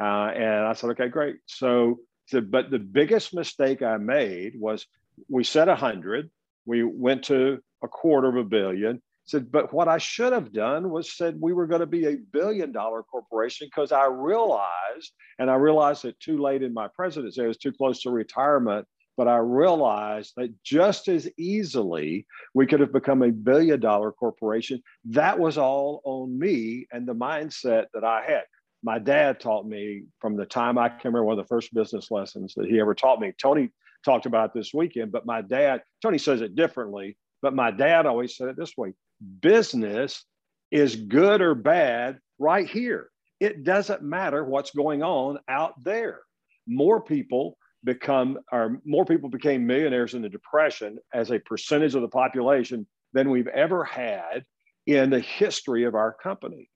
Uh, 0.00 0.30
and 0.34 0.66
I 0.66 0.72
said, 0.74 0.90
okay, 0.90 1.08
great. 1.08 1.36
So 1.46 1.98
said, 2.30 2.50
but 2.50 2.70
the 2.70 2.78
biggest 2.78 3.34
mistake 3.34 3.82
I 3.82 3.96
made 3.96 4.54
was 4.58 4.86
we 5.28 5.44
set 5.44 5.68
a 5.68 5.72
100, 5.72 6.30
we 6.64 6.84
went 6.84 7.24
to 7.24 7.58
a 7.82 7.88
quarter 7.88 8.28
of 8.28 8.36
a 8.36 8.44
billion. 8.44 9.02
Said, 9.24 9.52
but 9.52 9.72
what 9.72 9.86
I 9.86 9.98
should 9.98 10.32
have 10.32 10.52
done 10.52 10.90
was 10.90 11.16
said 11.16 11.36
we 11.38 11.52
were 11.52 11.66
going 11.66 11.80
to 11.80 11.86
be 11.86 12.06
a 12.06 12.16
billion 12.16 12.72
dollar 12.72 13.02
corporation 13.02 13.68
because 13.68 13.92
I 13.92 14.06
realized, 14.06 15.12
and 15.38 15.50
I 15.50 15.54
realized 15.54 16.04
it 16.04 16.18
too 16.18 16.38
late 16.38 16.62
in 16.62 16.74
my 16.74 16.88
presidency, 16.88 17.42
I 17.42 17.46
was 17.46 17.58
too 17.58 17.72
close 17.72 18.02
to 18.02 18.10
retirement 18.10 18.86
but 19.20 19.28
I 19.28 19.36
realized 19.36 20.32
that 20.38 20.50
just 20.64 21.06
as 21.06 21.28
easily 21.36 22.26
we 22.54 22.66
could 22.66 22.80
have 22.80 22.90
become 22.90 23.20
a 23.22 23.30
billion 23.30 23.78
dollar 23.78 24.12
corporation. 24.12 24.82
That 25.04 25.38
was 25.38 25.58
all 25.58 26.00
on 26.06 26.38
me 26.38 26.86
and 26.90 27.06
the 27.06 27.14
mindset 27.14 27.88
that 27.92 28.02
I 28.02 28.24
had. 28.26 28.44
my 28.82 28.98
dad 28.98 29.38
taught 29.38 29.66
me 29.66 30.04
from 30.20 30.38
the 30.38 30.46
time 30.46 30.78
I 30.78 30.88
can 30.88 31.00
remember 31.04 31.24
one 31.24 31.38
of 31.38 31.44
the 31.44 31.48
first 31.48 31.74
business 31.74 32.10
lessons 32.10 32.54
that 32.56 32.70
he 32.70 32.80
ever 32.80 32.94
taught 32.94 33.20
me. 33.20 33.34
Tony 33.38 33.68
talked 34.06 34.24
about 34.24 34.54
this 34.54 34.72
weekend, 34.72 35.12
but 35.12 35.26
my 35.26 35.42
dad, 35.42 35.82
Tony 36.00 36.16
says 36.16 36.40
it 36.40 36.56
differently, 36.56 37.18
but 37.42 37.54
my 37.54 37.70
dad 37.70 38.06
always 38.06 38.38
said 38.38 38.48
it 38.48 38.56
this 38.56 38.72
way 38.78 38.94
business 39.42 40.24
is 40.70 40.96
good 40.96 41.42
or 41.42 41.54
bad 41.54 42.20
right 42.38 42.66
here. 42.66 43.10
It 43.38 43.64
doesn't 43.64 44.00
matter 44.00 44.46
what's 44.46 44.70
going 44.70 45.02
on 45.02 45.40
out 45.46 45.74
there. 45.84 46.20
More 46.66 47.02
people 47.02 47.58
become 47.84 48.38
or 48.52 48.80
more 48.84 49.04
people 49.04 49.30
became 49.30 49.66
millionaires 49.66 50.14
in 50.14 50.22
the 50.22 50.28
depression 50.28 50.98
as 51.14 51.30
a 51.30 51.38
percentage 51.40 51.94
of 51.94 52.02
the 52.02 52.08
population 52.08 52.86
than 53.12 53.30
we've 53.30 53.48
ever 53.48 53.84
had 53.84 54.44
in 54.86 55.10
the 55.10 55.20
history 55.20 55.84
of 55.84 55.94
our 55.94 56.12
company 56.12 56.68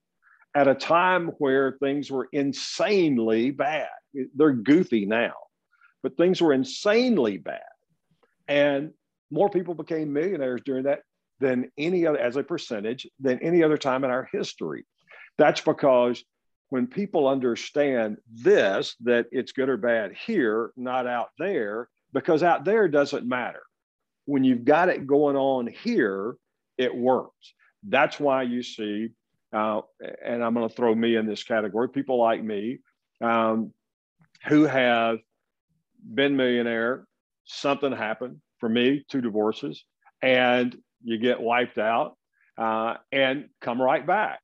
at 0.54 0.68
a 0.68 0.74
time 0.74 1.28
where 1.38 1.76
things 1.80 2.10
were 2.10 2.28
insanely 2.32 3.50
bad. 3.50 3.88
They're 4.34 4.52
goofy 4.52 5.04
now 5.04 5.34
but 6.04 6.18
things 6.18 6.40
were 6.40 6.52
insanely 6.52 7.38
bad. 7.38 7.62
And 8.46 8.92
more 9.32 9.48
people 9.48 9.74
became 9.74 10.12
millionaires 10.12 10.60
during 10.64 10.84
that 10.84 11.00
than 11.40 11.72
any 11.78 12.06
other 12.06 12.18
as 12.18 12.36
a 12.36 12.44
percentage 12.44 13.08
than 13.18 13.40
any 13.40 13.64
other 13.64 13.78
time 13.78 14.04
in 14.04 14.10
our 14.10 14.28
history. 14.30 14.84
That's 15.38 15.62
because 15.62 16.22
when 16.74 16.88
people 16.88 17.28
understand 17.28 18.16
this, 18.28 18.96
that 18.98 19.26
it's 19.30 19.52
good 19.52 19.68
or 19.68 19.76
bad 19.76 20.12
here, 20.26 20.72
not 20.76 21.06
out 21.06 21.28
there, 21.38 21.88
because 22.12 22.42
out 22.42 22.64
there 22.64 22.88
doesn't 22.88 23.24
matter. 23.24 23.62
When 24.24 24.42
you've 24.42 24.64
got 24.64 24.88
it 24.88 25.06
going 25.06 25.36
on 25.36 25.68
here, 25.68 26.34
it 26.76 26.92
works. 26.92 27.54
That's 27.84 28.18
why 28.18 28.42
you 28.42 28.64
see, 28.64 29.10
uh, 29.52 29.82
and 30.24 30.42
I'm 30.42 30.52
going 30.52 30.68
to 30.68 30.74
throw 30.74 30.92
me 30.92 31.14
in 31.14 31.26
this 31.26 31.44
category, 31.44 31.90
people 31.90 32.18
like 32.18 32.42
me 32.42 32.80
um, 33.20 33.72
who 34.48 34.64
have 34.64 35.18
been 36.12 36.36
millionaire, 36.36 37.06
something 37.44 37.92
happened 37.92 38.40
for 38.58 38.68
me, 38.68 39.04
two 39.08 39.20
divorces, 39.20 39.84
and 40.22 40.76
you 41.04 41.18
get 41.18 41.40
wiped 41.40 41.78
out 41.78 42.16
uh, 42.58 42.94
and 43.12 43.48
come 43.60 43.80
right 43.80 44.04
back 44.04 44.40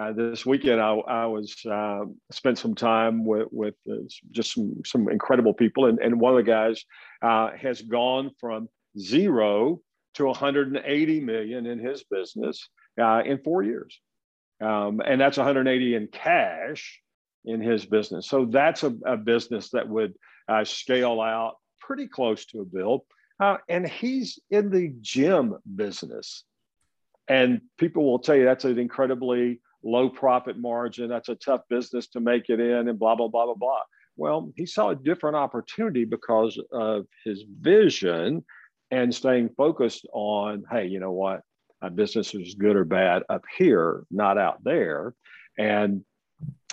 uh, 0.00 0.12
this 0.12 0.46
weekend, 0.46 0.80
I, 0.80 0.94
I 0.94 1.26
was 1.26 1.54
uh, 1.66 2.04
spent 2.30 2.58
some 2.58 2.74
time 2.74 3.24
with, 3.24 3.48
with 3.50 3.74
uh, 3.90 3.96
just 4.30 4.54
some, 4.54 4.76
some 4.86 5.08
incredible 5.10 5.52
people, 5.52 5.86
and, 5.86 5.98
and 5.98 6.18
one 6.18 6.32
of 6.32 6.38
the 6.38 6.50
guys 6.50 6.82
uh, 7.20 7.50
has 7.60 7.82
gone 7.82 8.30
from 8.40 8.68
zero 8.98 9.80
to 10.14 10.26
180 10.26 11.20
million 11.20 11.66
in 11.66 11.78
his 11.78 12.04
business 12.04 12.68
uh, 12.98 13.22
in 13.24 13.38
four 13.42 13.62
years, 13.62 14.00
um, 14.62 15.02
and 15.04 15.20
that's 15.20 15.36
180 15.36 15.94
in 15.94 16.08
cash 16.08 17.00
in 17.44 17.60
his 17.60 17.84
business. 17.84 18.28
So 18.28 18.46
that's 18.46 18.84
a, 18.84 18.94
a 19.04 19.18
business 19.18 19.70
that 19.70 19.88
would 19.88 20.14
uh, 20.48 20.64
scale 20.64 21.20
out 21.20 21.56
pretty 21.80 22.08
close 22.08 22.46
to 22.46 22.60
a 22.60 22.64
bill, 22.64 23.04
and 23.68 23.86
he's 23.86 24.38
in 24.50 24.70
the 24.70 24.94
gym 25.02 25.58
business, 25.76 26.44
and 27.28 27.60
people 27.76 28.04
will 28.04 28.20
tell 28.20 28.36
you 28.36 28.46
that's 28.46 28.64
an 28.64 28.78
incredibly 28.78 29.60
low 29.84 30.08
profit 30.08 30.58
margin. 30.58 31.08
That's 31.08 31.28
a 31.28 31.34
tough 31.34 31.62
business 31.68 32.08
to 32.08 32.20
make 32.20 32.48
it 32.48 32.60
in, 32.60 32.88
and 32.88 32.98
blah, 32.98 33.14
blah, 33.14 33.28
blah, 33.28 33.46
blah, 33.46 33.54
blah. 33.54 33.82
Well, 34.16 34.52
he 34.56 34.66
saw 34.66 34.90
a 34.90 34.96
different 34.96 35.36
opportunity 35.36 36.04
because 36.04 36.60
of 36.70 37.06
his 37.24 37.44
vision 37.60 38.44
and 38.90 39.14
staying 39.14 39.50
focused 39.56 40.06
on, 40.12 40.64
hey, 40.70 40.86
you 40.86 41.00
know 41.00 41.12
what? 41.12 41.40
My 41.80 41.88
business 41.88 42.34
is 42.34 42.54
good 42.54 42.76
or 42.76 42.84
bad 42.84 43.22
up 43.28 43.44
here, 43.56 44.04
not 44.10 44.38
out 44.38 44.62
there. 44.62 45.14
And 45.58 46.04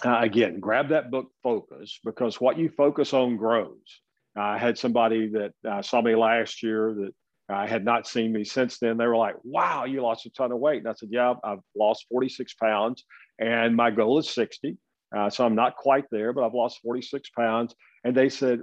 uh, 0.05 0.19
again, 0.19 0.59
grab 0.59 0.89
that 0.89 1.11
book, 1.11 1.31
Focus, 1.41 1.99
because 2.03 2.39
what 2.39 2.57
you 2.57 2.69
focus 2.69 3.13
on 3.13 3.37
grows. 3.37 4.01
I 4.35 4.57
had 4.57 4.77
somebody 4.77 5.29
that 5.29 5.53
uh, 5.67 5.81
saw 5.81 6.01
me 6.01 6.15
last 6.15 6.61
year 6.61 6.93
that 6.93 7.13
I 7.49 7.67
had 7.67 7.83
not 7.83 8.07
seen 8.07 8.31
me 8.31 8.43
since 8.43 8.77
then. 8.77 8.97
They 8.97 9.07
were 9.07 9.17
like, 9.17 9.35
wow, 9.43 9.85
you 9.85 10.01
lost 10.01 10.25
a 10.25 10.29
ton 10.29 10.51
of 10.51 10.59
weight. 10.59 10.79
And 10.79 10.87
I 10.87 10.93
said, 10.93 11.09
yeah, 11.11 11.33
I've 11.43 11.59
lost 11.75 12.05
46 12.09 12.53
pounds 12.55 13.03
and 13.39 13.75
my 13.75 13.89
goal 13.91 14.19
is 14.19 14.29
60. 14.29 14.77
Uh, 15.15 15.29
so 15.29 15.45
I'm 15.45 15.55
not 15.55 15.75
quite 15.75 16.05
there, 16.11 16.33
but 16.33 16.45
I've 16.45 16.53
lost 16.53 16.81
46 16.83 17.29
pounds. 17.31 17.73
And 18.03 18.15
they 18.15 18.29
said, 18.29 18.61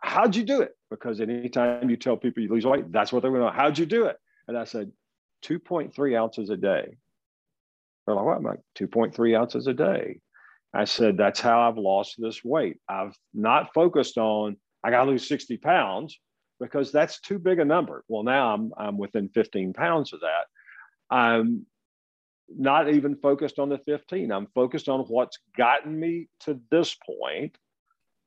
how'd 0.00 0.36
you 0.36 0.44
do 0.44 0.60
it? 0.60 0.72
Because 0.90 1.20
anytime 1.20 1.88
you 1.88 1.96
tell 1.96 2.16
people 2.16 2.42
you 2.42 2.50
lose 2.50 2.66
weight, 2.66 2.92
that's 2.92 3.12
what 3.12 3.22
they're 3.22 3.30
going 3.30 3.42
to 3.42 3.46
know. 3.46 3.52
How'd 3.52 3.78
you 3.78 3.86
do 3.86 4.04
it? 4.06 4.16
And 4.48 4.58
I 4.58 4.64
said, 4.64 4.92
2.3 5.44 6.18
ounces 6.18 6.50
a 6.50 6.56
day. 6.56 6.96
They're 8.06 8.14
like, 8.14 8.24
what? 8.24 8.36
I'm 8.36 8.42
like, 8.42 8.60
2.3 8.78 9.38
ounces 9.38 9.66
a 9.66 9.74
day. 9.74 10.20
I 10.74 10.84
said, 10.84 11.16
that's 11.16 11.40
how 11.40 11.68
I've 11.68 11.78
lost 11.78 12.16
this 12.18 12.44
weight. 12.44 12.76
I've 12.88 13.16
not 13.32 13.72
focused 13.72 14.18
on, 14.18 14.56
I 14.84 14.90
got 14.90 15.04
to 15.04 15.10
lose 15.10 15.26
60 15.26 15.56
pounds 15.56 16.18
because 16.60 16.92
that's 16.92 17.20
too 17.20 17.38
big 17.38 17.58
a 17.58 17.64
number. 17.64 18.04
Well, 18.08 18.22
now 18.22 18.54
I'm, 18.54 18.72
I'm 18.76 18.98
within 18.98 19.28
15 19.28 19.72
pounds 19.72 20.12
of 20.12 20.20
that. 20.20 20.46
I'm 21.14 21.66
not 22.48 22.88
even 22.88 23.16
focused 23.16 23.58
on 23.58 23.68
the 23.68 23.78
15. 23.78 24.30
I'm 24.30 24.46
focused 24.54 24.88
on 24.88 25.00
what's 25.00 25.38
gotten 25.56 25.98
me 25.98 26.28
to 26.40 26.60
this 26.70 26.96
point 27.06 27.56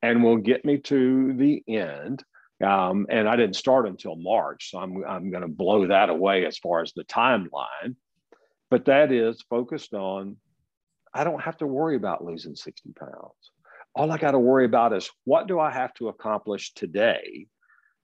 and 0.01 0.23
will 0.23 0.37
get 0.37 0.65
me 0.65 0.77
to 0.77 1.33
the 1.33 1.63
end. 1.67 2.23
Um, 2.63 3.07
and 3.09 3.27
I 3.27 3.35
didn't 3.37 3.55
start 3.55 3.87
until 3.87 4.17
March, 4.17 4.71
so 4.71 4.79
I'm, 4.79 5.03
I'm 5.05 5.31
going 5.31 5.43
to 5.43 5.47
blow 5.47 5.87
that 5.87 6.09
away 6.09 6.45
as 6.45 6.57
far 6.57 6.81
as 6.81 6.91
the 6.93 7.05
timeline. 7.05 7.95
But 8.69 8.85
that 8.85 9.11
is 9.11 9.41
focused 9.49 9.93
on, 9.93 10.37
I 11.13 11.23
don't 11.23 11.41
have 11.41 11.57
to 11.57 11.67
worry 11.67 11.95
about 11.95 12.23
losing 12.23 12.55
60 12.55 12.91
pounds. 12.99 13.51
All 13.95 14.11
I 14.11 14.17
got 14.17 14.31
to 14.31 14.39
worry 14.39 14.65
about 14.65 14.93
is 14.93 15.09
what 15.23 15.47
do 15.47 15.59
I 15.59 15.71
have 15.71 15.93
to 15.95 16.09
accomplish 16.09 16.73
today 16.73 17.47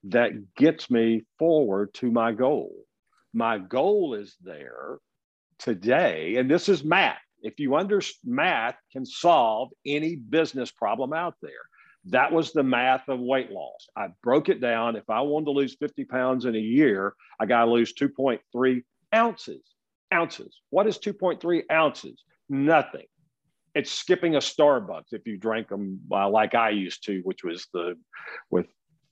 that 0.08 0.54
gets 0.54 0.90
me 0.90 1.24
forward 1.38 1.92
to 1.94 2.10
my 2.10 2.32
goal. 2.32 2.72
My 3.32 3.58
goal 3.58 4.14
is 4.14 4.36
there 4.42 4.98
today, 5.58 6.36
and 6.36 6.50
this 6.50 6.68
is 6.68 6.84
math. 6.84 7.18
If 7.42 7.58
you 7.58 7.76
understand 7.76 8.34
math, 8.34 8.76
can 8.92 9.04
solve 9.04 9.70
any 9.84 10.16
business 10.16 10.70
problem 10.70 11.12
out 11.12 11.34
there. 11.42 11.52
That 12.06 12.32
was 12.32 12.52
the 12.52 12.62
math 12.62 13.08
of 13.08 13.18
weight 13.18 13.50
loss. 13.50 13.88
I 13.96 14.08
broke 14.22 14.48
it 14.48 14.60
down. 14.60 14.96
If 14.96 15.10
I 15.10 15.20
wanted 15.22 15.46
to 15.46 15.50
lose 15.50 15.76
50 15.78 16.04
pounds 16.04 16.44
in 16.44 16.54
a 16.54 16.58
year, 16.58 17.14
I 17.40 17.46
got 17.46 17.64
to 17.64 17.70
lose 17.70 17.92
2.3 17.94 18.82
ounces. 19.14 19.62
Ounces. 20.14 20.60
What 20.70 20.86
is 20.86 20.98
2.3 20.98 21.64
ounces? 21.70 22.22
Nothing. 22.48 23.06
It's 23.74 23.90
skipping 23.90 24.36
a 24.36 24.38
Starbucks 24.38 25.12
if 25.12 25.26
you 25.26 25.36
drank 25.36 25.68
them 25.68 26.00
uh, 26.10 26.30
like 26.30 26.54
I 26.54 26.70
used 26.70 27.04
to, 27.06 27.20
which 27.24 27.42
was 27.42 27.66
the 27.74 27.98
with 28.50 28.66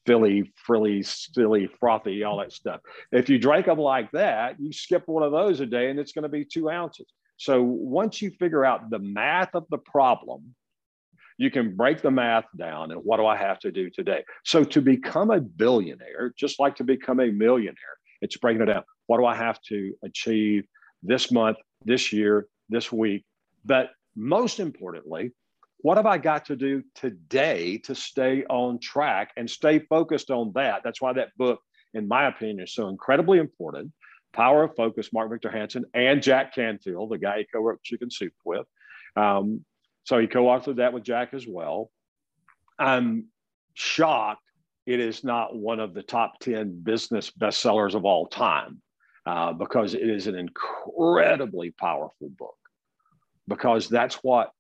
Philly, 0.07 0.53
frilly, 0.57 1.03
silly, 1.03 1.69
frothy, 1.81 2.25
all 2.25 2.38
that 2.38 2.53
stuff. 2.53 2.81
If 3.12 3.29
you 3.29 3.38
drink 3.38 3.67
them 3.67 3.79
like 3.79 4.11
that, 4.12 4.61
you 4.61 4.73
skip 4.73 5.07
one 5.07 5.23
of 5.23 5.33
those 5.33 5.61
a 5.61 5.67
day 5.67 5.90
and 5.90 5.99
it's 5.99 6.12
going 6.12 6.25
to 6.25 6.29
be 6.29 6.45
two 6.45 6.69
ounces. 6.71 7.07
So 7.37 7.62
once 7.62 8.23
you 8.23 8.31
figure 8.31 8.64
out 8.64 8.90
the 8.90 8.99
math 8.99 9.55
of 9.55 9.64
the 9.71 9.79
problem, 9.79 10.55
you 11.37 11.51
can 11.51 11.75
break 11.75 12.01
the 12.01 12.11
math 12.11 12.45
down 12.57 12.93
and 12.93 13.01
what 13.03 13.17
do 13.17 13.27
I 13.27 13.37
have 13.37 13.59
to 13.61 13.73
do 13.73 13.90
today? 13.90 14.25
So 14.45 14.62
to 14.64 14.81
become 14.81 15.31
a 15.31 15.40
billionaire, 15.40 16.33
just 16.37 16.61
like 16.61 16.77
to 16.77 16.85
become 16.85 17.21
a 17.21 17.31
millionaire, 17.33 17.75
it's 18.21 18.37
breaking 18.37 18.62
it 18.62 18.67
down. 18.67 18.85
What 19.07 19.19
do 19.19 19.25
I 19.25 19.35
have 19.35 19.61
to 19.69 19.95
achieve 20.05 20.64
this 21.03 21.33
month, 21.33 21.59
this 21.85 22.12
year, 22.12 22.47
this 22.69 22.93
week? 22.93 23.25
But 23.64 23.90
most 24.14 24.61
importantly, 24.61 25.33
what 25.85 25.99
have 25.99 26.07
I 26.07 26.16
got 26.16 26.47
to 26.47 26.57
do 26.57 26.83
today 26.94 27.77
to 27.85 27.94
stay 27.94 28.42
on 28.49 28.79
track 28.79 29.33
and 29.37 29.51
stay 29.51 29.81
focused 29.81 30.31
on 30.31 30.51
that? 30.55 30.81
That's 30.83 31.03
why 31.03 31.12
that 31.12 31.37
book, 31.37 31.61
in 31.92 32.09
my 32.09 32.27
opinion, 32.27 32.61
is 32.61 32.73
so 32.73 32.88
incredibly 32.88 33.38
important. 33.38 33.92
Power 34.33 34.64
of 34.64 34.75
Focus, 34.77 35.12
Mark 35.12 35.29
Victor 35.29 35.51
Hansen, 35.51 35.85
and 35.92 36.23
Jack 36.23 36.55
Canfield, 36.55 37.11
the 37.11 37.18
guy 37.18 37.40
he 37.40 37.47
co-wrote 37.53 37.83
Chicken 37.83 38.11
Soup 38.11 38.33
with. 38.47 38.66
Um, 39.14 39.62
so 40.05 40.18
he 40.18 40.27
co-authored 40.27 40.77
that 40.77 40.94
with 40.94 41.05
Jack 41.05 41.35
as 41.35 41.47
well. 41.47 41.90
I'm 42.79 43.27
shocked 43.75 44.40
it 44.87 45.01
is 45.01 45.23
not 45.23 45.55
one 45.55 45.81
of 45.81 45.92
the 45.92 46.03
top 46.03 46.38
10 46.40 46.81
business 46.83 47.31
bestsellers 47.31 47.94
of 47.94 48.07
all 48.07 48.27
time 48.27 48.81
uh, 49.27 49.53
because 49.53 49.92
it 49.92 50.09
is 50.09 50.29
an 50.29 50.35
incredibly 50.35 51.73
powerful 51.73 52.31
book 52.38 52.57
because 53.47 53.87
that's 53.90 54.14
what 54.23 54.51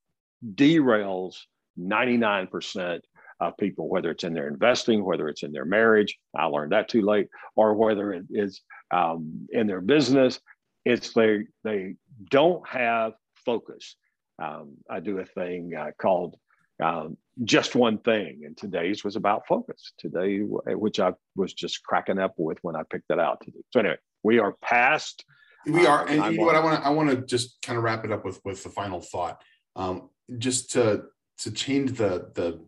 derails 0.54 1.36
99% 1.78 3.00
of 3.40 3.56
people, 3.56 3.88
whether 3.88 4.10
it's 4.10 4.24
in 4.24 4.34
their 4.34 4.48
investing, 4.48 5.04
whether 5.04 5.28
it's 5.28 5.42
in 5.42 5.52
their 5.52 5.64
marriage. 5.64 6.16
I 6.36 6.46
learned 6.46 6.72
that 6.72 6.88
too 6.88 7.02
late, 7.02 7.28
or 7.56 7.74
whether 7.74 8.12
it 8.12 8.26
is 8.30 8.62
um, 8.90 9.46
in 9.50 9.66
their 9.66 9.80
business. 9.80 10.40
It's 10.84 11.12
they 11.12 11.46
they 11.64 11.96
don't 12.30 12.66
have 12.68 13.14
focus. 13.44 13.96
Um, 14.42 14.76
I 14.88 15.00
do 15.00 15.18
a 15.18 15.24
thing 15.24 15.74
uh, 15.74 15.90
called 15.98 16.36
um, 16.82 17.16
just 17.42 17.74
one 17.74 17.98
thing, 17.98 18.42
and 18.44 18.56
today's 18.56 19.04
was 19.04 19.16
about 19.16 19.46
focus. 19.46 19.92
Today, 19.98 20.38
which 20.38 21.00
I 21.00 21.12
was 21.36 21.52
just 21.52 21.82
cracking 21.82 22.18
up 22.18 22.34
with 22.36 22.58
when 22.62 22.76
I 22.76 22.82
picked 22.88 23.10
it 23.10 23.18
out 23.18 23.40
today. 23.42 23.60
So 23.70 23.80
anyway, 23.80 23.96
we 24.22 24.38
are 24.38 24.54
past. 24.62 25.24
We 25.66 25.86
are, 25.86 26.06
and 26.06 26.32
you 26.32 26.38
know 26.38 26.44
what 26.44 26.54
I 26.54 26.60
want 26.60 26.80
to 26.80 26.86
I 26.86 26.90
want 26.90 27.10
to 27.10 27.16
just 27.16 27.60
kind 27.62 27.78
of 27.78 27.84
wrap 27.84 28.04
it 28.04 28.12
up 28.12 28.24
with 28.24 28.40
with 28.44 28.62
the 28.62 28.70
final 28.70 29.00
thought. 29.00 29.42
Um, 29.76 30.10
just 30.38 30.72
to 30.72 31.04
to 31.38 31.50
change 31.50 31.92
the 31.92 32.30
the 32.34 32.60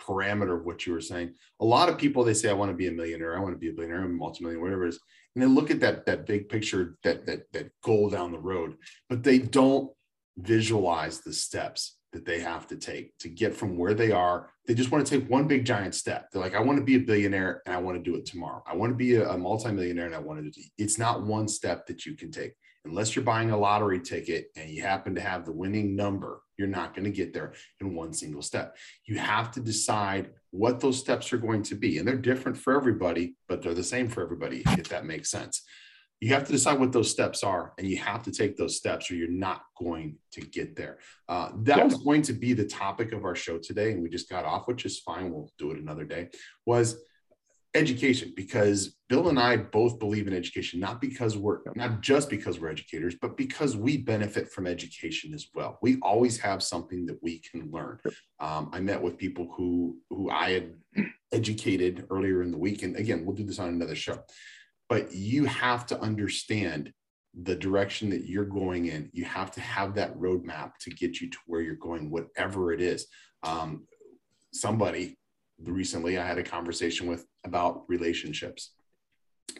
parameter 0.00 0.58
of 0.58 0.64
what 0.64 0.86
you 0.86 0.92
were 0.92 1.00
saying. 1.00 1.34
A 1.60 1.64
lot 1.64 1.88
of 1.88 1.98
people 1.98 2.24
they 2.24 2.34
say, 2.34 2.50
I 2.50 2.54
want 2.54 2.70
to 2.70 2.76
be 2.76 2.88
a 2.88 2.92
millionaire, 2.92 3.36
I 3.36 3.40
want 3.40 3.54
to 3.54 3.58
be 3.58 3.68
a 3.68 3.72
billionaire, 3.72 4.02
I'm 4.02 4.06
a 4.06 4.08
multimillionaire, 4.14 4.62
whatever 4.62 4.86
it 4.86 4.90
is. 4.90 5.00
And 5.34 5.42
they 5.42 5.48
look 5.48 5.70
at 5.70 5.80
that 5.80 6.06
that 6.06 6.26
big 6.26 6.48
picture, 6.48 6.96
that 7.04 7.26
that 7.26 7.52
that 7.52 7.70
goal 7.82 8.10
down 8.10 8.32
the 8.32 8.38
road, 8.38 8.76
but 9.08 9.22
they 9.22 9.38
don't 9.38 9.90
visualize 10.38 11.20
the 11.20 11.32
steps 11.32 11.96
that 12.12 12.24
they 12.24 12.40
have 12.40 12.66
to 12.68 12.76
take 12.76 13.16
to 13.18 13.28
get 13.28 13.54
from 13.54 13.76
where 13.76 13.94
they 13.94 14.10
are. 14.10 14.50
They 14.66 14.74
just 14.74 14.90
want 14.90 15.06
to 15.06 15.18
take 15.18 15.30
one 15.30 15.46
big 15.46 15.64
giant 15.64 15.94
step. 15.94 16.30
They're 16.30 16.42
like, 16.42 16.54
I 16.54 16.60
want 16.60 16.78
to 16.78 16.84
be 16.84 16.96
a 16.96 17.00
billionaire 17.00 17.62
and 17.66 17.74
I 17.74 17.78
want 17.78 17.96
to 17.98 18.10
do 18.10 18.16
it 18.16 18.26
tomorrow. 18.26 18.62
I 18.66 18.74
want 18.74 18.90
to 18.90 18.96
be 18.96 19.14
a, 19.14 19.28
a 19.28 19.38
multimillionaire 19.38 20.06
and 20.06 20.14
I 20.14 20.18
want 20.18 20.40
to 20.40 20.50
do 20.50 20.60
it. 20.60 20.82
It's 20.82 20.98
not 20.98 21.24
one 21.24 21.46
step 21.48 21.86
that 21.86 22.06
you 22.06 22.16
can 22.16 22.30
take 22.30 22.54
unless 22.84 23.14
you're 23.14 23.24
buying 23.24 23.50
a 23.50 23.56
lottery 23.56 24.00
ticket 24.00 24.50
and 24.56 24.70
you 24.70 24.82
happen 24.82 25.14
to 25.14 25.20
have 25.20 25.44
the 25.44 25.52
winning 25.52 25.94
number, 25.94 26.42
you're 26.56 26.68
not 26.68 26.94
going 26.94 27.04
to 27.04 27.10
get 27.10 27.32
there 27.32 27.52
in 27.80 27.94
one 27.94 28.12
single 28.12 28.42
step. 28.42 28.76
You 29.04 29.18
have 29.18 29.50
to 29.52 29.60
decide 29.60 30.30
what 30.50 30.80
those 30.80 30.98
steps 30.98 31.32
are 31.32 31.38
going 31.38 31.62
to 31.64 31.74
be. 31.74 31.98
And 31.98 32.08
they're 32.08 32.16
different 32.16 32.56
for 32.56 32.74
everybody, 32.74 33.36
but 33.48 33.62
they're 33.62 33.74
the 33.74 33.84
same 33.84 34.08
for 34.08 34.22
everybody, 34.22 34.62
if 34.66 34.88
that 34.88 35.04
makes 35.04 35.30
sense. 35.30 35.62
You 36.20 36.34
have 36.34 36.44
to 36.44 36.52
decide 36.52 36.78
what 36.78 36.92
those 36.92 37.10
steps 37.10 37.42
are, 37.42 37.72
and 37.78 37.86
you 37.86 37.96
have 37.98 38.22
to 38.24 38.32
take 38.32 38.56
those 38.56 38.76
steps, 38.76 39.10
or 39.10 39.14
you're 39.14 39.28
not 39.28 39.62
going 39.78 40.16
to 40.32 40.42
get 40.42 40.76
there. 40.76 40.98
Uh, 41.28 41.50
that 41.62 41.78
yeah. 41.78 41.84
was 41.84 41.94
going 41.94 42.22
to 42.22 42.34
be 42.34 42.52
the 42.52 42.66
topic 42.66 43.12
of 43.12 43.24
our 43.24 43.34
show 43.34 43.58
today, 43.58 43.92
and 43.92 44.02
we 44.02 44.10
just 44.10 44.28
got 44.28 44.44
off, 44.44 44.68
which 44.68 44.84
is 44.84 44.98
fine. 44.98 45.30
We'll 45.30 45.50
do 45.58 45.70
it 45.70 45.78
another 45.78 46.04
day. 46.04 46.28
Was 46.66 47.02
education 47.74 48.32
because 48.34 48.96
Bill 49.08 49.28
and 49.28 49.38
I 49.38 49.56
both 49.56 49.98
believe 49.98 50.26
in 50.26 50.34
education, 50.34 50.80
not 50.80 51.00
because 51.00 51.36
we're 51.36 51.58
not 51.74 52.00
just 52.00 52.28
because 52.28 52.58
we're 52.58 52.70
educators, 52.70 53.14
but 53.20 53.36
because 53.36 53.76
we 53.76 53.96
benefit 53.96 54.50
from 54.50 54.66
education 54.66 55.32
as 55.34 55.46
well. 55.54 55.78
We 55.82 55.98
always 56.02 56.38
have 56.40 56.62
something 56.62 57.06
that 57.06 57.22
we 57.22 57.38
can 57.40 57.70
learn. 57.70 57.98
Um, 58.40 58.70
I 58.72 58.80
met 58.80 59.00
with 59.00 59.18
people 59.18 59.52
who 59.56 59.98
who 60.10 60.30
I 60.30 60.50
had 60.50 60.74
educated 61.32 62.06
earlier 62.10 62.42
in 62.42 62.50
the 62.50 62.58
week, 62.58 62.82
and 62.82 62.96
again, 62.96 63.24
we'll 63.24 63.36
do 63.36 63.44
this 63.44 63.58
on 63.58 63.68
another 63.68 63.94
show. 63.94 64.18
But 64.90 65.14
you 65.14 65.44
have 65.46 65.86
to 65.86 66.00
understand 66.00 66.92
the 67.40 67.54
direction 67.54 68.10
that 68.10 68.26
you're 68.26 68.44
going 68.44 68.86
in. 68.86 69.08
You 69.12 69.24
have 69.24 69.52
to 69.52 69.60
have 69.60 69.94
that 69.94 70.18
roadmap 70.18 70.72
to 70.80 70.90
get 70.90 71.20
you 71.20 71.30
to 71.30 71.38
where 71.46 71.60
you're 71.60 71.76
going, 71.76 72.10
whatever 72.10 72.72
it 72.72 72.80
is. 72.80 73.06
Um, 73.44 73.86
somebody 74.52 75.16
recently 75.62 76.18
I 76.18 76.26
had 76.26 76.38
a 76.38 76.42
conversation 76.42 77.06
with 77.06 77.24
about 77.44 77.84
relationships. 77.88 78.72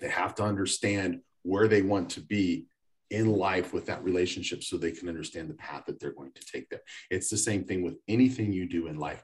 They 0.00 0.08
have 0.08 0.34
to 0.36 0.42
understand 0.42 1.20
where 1.42 1.68
they 1.68 1.82
want 1.82 2.10
to 2.10 2.20
be 2.20 2.66
in 3.10 3.30
life 3.32 3.72
with 3.72 3.86
that 3.86 4.02
relationship 4.02 4.64
so 4.64 4.76
they 4.76 4.92
can 4.92 5.08
understand 5.08 5.48
the 5.48 5.54
path 5.54 5.84
that 5.86 6.00
they're 6.00 6.12
going 6.12 6.32
to 6.32 6.44
take 6.44 6.68
there. 6.70 6.82
It's 7.08 7.28
the 7.28 7.36
same 7.36 7.64
thing 7.64 7.82
with 7.82 7.96
anything 8.08 8.52
you 8.52 8.68
do 8.68 8.88
in 8.88 8.98
life. 8.98 9.22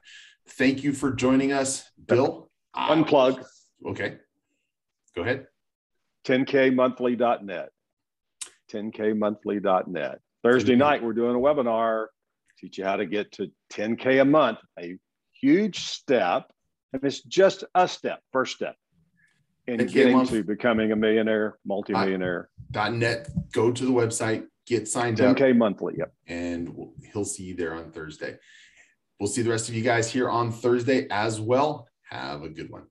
Thank 0.51 0.83
you 0.83 0.93
for 0.93 1.11
joining 1.11 1.51
us, 1.51 1.83
Bill. 2.05 2.49
Unplug. 2.75 3.43
Okay. 3.85 4.17
Go 5.13 5.23
ahead. 5.23 5.47
10kmonthly.net. 6.27 7.69
10kmonthly.net. 8.71 10.19
Thursday 10.43 10.73
mm-hmm. 10.73 10.79
night, 10.79 11.03
we're 11.03 11.13
doing 11.13 11.35
a 11.35 11.39
webinar, 11.39 12.07
teach 12.59 12.77
you 12.77 12.83
how 12.83 12.95
to 12.95 13.05
get 13.05 13.31
to 13.33 13.51
10K 13.71 14.21
a 14.21 14.25
month, 14.25 14.59
a 14.79 14.97
huge 15.41 15.79
step 15.79 16.51
and 16.93 17.03
it's 17.03 17.21
just 17.21 17.63
a 17.75 17.87
step, 17.87 18.21
first 18.31 18.55
step 18.55 18.75
in 19.67 19.85
getting 19.87 20.25
to 20.25 20.43
becoming 20.43 20.91
a 20.91 20.95
millionaire, 20.95 21.57
multimillionaire. 21.65 22.49
Dot 22.71 22.93
net. 22.93 23.29
Go 23.51 23.71
to 23.71 23.85
the 23.85 23.91
website, 23.91 24.45
get 24.65 24.87
signed 24.87 25.17
10K 25.17 25.31
up. 25.31 25.37
10K 25.37 25.57
monthly. 25.57 25.95
Yep. 25.97 26.13
And 26.27 26.69
we'll, 26.69 26.93
he'll 27.11 27.25
see 27.25 27.43
you 27.43 27.55
there 27.55 27.73
on 27.73 27.91
Thursday. 27.91 28.37
We'll 29.19 29.27
see 29.27 29.41
the 29.41 29.49
rest 29.49 29.67
of 29.67 29.75
you 29.75 29.83
guys 29.83 30.11
here 30.11 30.29
on 30.29 30.51
Thursday 30.51 31.07
as 31.09 31.41
well. 31.41 31.87
Have 32.09 32.43
a 32.43 32.49
good 32.49 32.69
one. 32.69 32.83